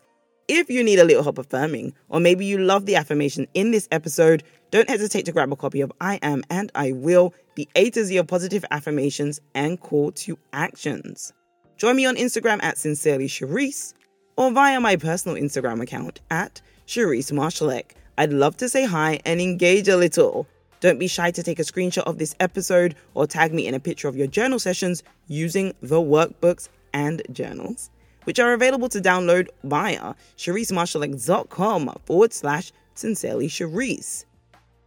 If 0.50 0.70
you 0.70 0.84
need 0.84 1.00
a 1.00 1.06
little 1.06 1.24
help 1.24 1.38
affirming, 1.38 1.94
or 2.10 2.20
maybe 2.20 2.46
you 2.46 2.58
love 2.58 2.86
the 2.86 2.98
affirmation 2.98 3.48
in 3.54 3.72
this 3.72 3.88
episode, 3.90 4.44
don't 4.70 4.90
hesitate 4.90 5.24
to 5.28 5.32
grab 5.32 5.50
a 5.54 5.56
copy 5.56 5.80
of 5.80 5.94
I 6.02 6.20
Am 6.22 6.44
and 6.50 6.74
I 6.76 6.92
Will, 6.92 7.34
the 7.56 7.70
A 7.76 7.90
to 7.92 8.04
Z 8.04 8.18
of 8.18 8.28
positive 8.28 8.66
affirmations 8.70 9.40
and 9.56 9.80
call 9.80 10.12
to 10.12 10.38
actions. 10.52 11.32
Join 11.78 11.96
me 11.96 12.06
on 12.06 12.18
Instagram 12.18 12.62
at 12.62 12.78
Sincerely 12.78 13.30
Sherrise 13.30 13.94
or 14.36 14.52
via 14.52 14.82
my 14.82 14.98
personal 14.98 15.38
Instagram 15.38 15.82
account 15.82 16.20
at 16.32 16.62
Sherrise 16.86 17.32
Marshalleck. 17.32 17.92
I'd 18.18 18.34
love 18.34 18.58
to 18.58 18.68
say 18.68 18.86
hi 18.86 19.22
and 19.26 19.40
engage 19.40 19.88
a 19.88 19.96
little. 19.96 20.48
Don't 20.80 21.00
be 21.00 21.08
shy 21.08 21.32
to 21.32 21.44
take 21.44 21.60
a 21.60 21.64
screenshot 21.64 22.04
of 22.04 22.18
this 22.18 22.36
episode 22.40 22.96
or 23.14 23.26
tag 23.28 23.54
me 23.54 23.68
in 23.68 23.74
a 23.74 23.80
picture 23.80 24.08
of 24.08 24.16
your 24.16 24.28
journal 24.28 24.60
sessions 24.60 25.04
using 25.28 25.74
the 25.82 25.96
workbooks 25.96 26.70
and 26.94 27.22
journals, 27.32 27.90
which 28.26 28.40
are 28.40 28.54
available 28.54 28.90
to 28.90 29.00
download 29.00 29.48
via 29.64 30.14
SherriseMarshalleck.com 30.38 31.96
forward 32.06 32.34
slash 32.34 32.72
Sincerely 32.94 33.48
Sherrise. 33.48 34.26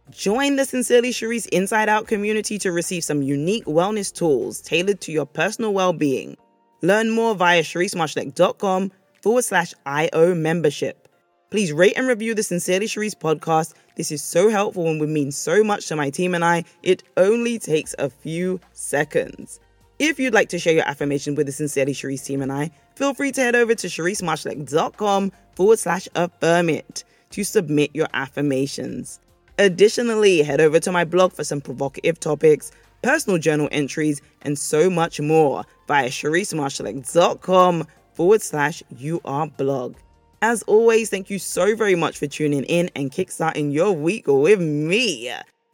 Join 0.09 0.57
the 0.57 0.65
Sincerely 0.65 1.11
Sherrise 1.11 1.47
Inside 1.47 1.87
Out 1.87 2.07
community 2.07 2.57
to 2.59 2.71
receive 2.71 3.03
some 3.03 3.21
unique 3.21 3.65
wellness 3.65 4.13
tools 4.13 4.59
tailored 4.61 4.99
to 5.01 5.11
your 5.11 5.25
personal 5.25 5.73
well 5.73 5.93
being. 5.93 6.35
Learn 6.81 7.09
more 7.09 7.35
via 7.35 7.61
SherriseMarshalleck.com 7.61 8.91
forward 9.21 9.43
slash 9.43 9.73
IO 9.85 10.35
membership. 10.35 11.07
Please 11.49 11.71
rate 11.71 11.97
and 11.97 12.07
review 12.07 12.33
the 12.33 12.43
Sincerely 12.43 12.87
Sherrise 12.87 13.15
podcast. 13.15 13.73
This 14.01 14.11
is 14.11 14.23
so 14.23 14.49
helpful 14.49 14.89
and 14.89 14.99
would 14.99 15.09
mean 15.09 15.31
so 15.31 15.63
much 15.63 15.85
to 15.85 15.95
my 15.95 16.09
team 16.09 16.33
and 16.33 16.43
I. 16.43 16.63
It 16.81 17.03
only 17.17 17.59
takes 17.59 17.93
a 17.99 18.09
few 18.09 18.59
seconds. 18.73 19.59
If 19.99 20.19
you'd 20.19 20.33
like 20.33 20.49
to 20.49 20.57
share 20.57 20.73
your 20.73 20.87
affirmation 20.87 21.35
with 21.35 21.45
the 21.45 21.51
Sincerely 21.51 21.93
Sherrise 21.93 22.25
team 22.25 22.41
and 22.41 22.51
I, 22.51 22.71
feel 22.95 23.13
free 23.13 23.31
to 23.33 23.41
head 23.41 23.55
over 23.55 23.75
to 23.75 23.85
SherriseMarshalleck.com 23.85 25.31
forward 25.53 25.77
slash 25.77 26.07
affirm 26.15 26.69
it 26.69 27.03
to 27.29 27.43
submit 27.43 27.91
your 27.93 28.07
affirmations. 28.15 29.19
Additionally, 29.59 30.41
head 30.41 30.61
over 30.61 30.79
to 30.79 30.91
my 30.91 31.05
blog 31.05 31.31
for 31.31 31.43
some 31.43 31.61
provocative 31.61 32.19
topics, 32.19 32.71
personal 33.03 33.37
journal 33.37 33.69
entries, 33.71 34.19
and 34.41 34.57
so 34.57 34.89
much 34.89 35.21
more 35.21 35.63
via 35.87 36.09
SherriseMarshalleck.com 36.09 37.85
forward 38.15 38.41
slash 38.41 38.81
UR 38.99 39.45
blog. 39.57 39.95
As 40.43 40.63
always, 40.63 41.11
thank 41.11 41.29
you 41.29 41.37
so 41.37 41.75
very 41.75 41.93
much 41.93 42.17
for 42.17 42.25
tuning 42.25 42.63
in 42.63 42.89
and 42.95 43.11
kickstarting 43.11 43.71
your 43.71 43.91
week 43.91 44.25
with 44.25 44.59
me. 44.59 45.31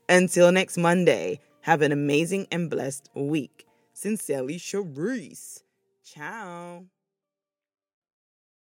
Until 0.09 0.51
next 0.51 0.77
Monday, 0.77 1.39
have 1.61 1.81
an 1.81 1.93
amazing 1.93 2.47
and 2.51 2.69
blessed 2.69 3.09
week. 3.13 3.65
Sincerely, 3.93 4.57
Sherrise. 4.57 5.63
Ciao. 6.03 6.85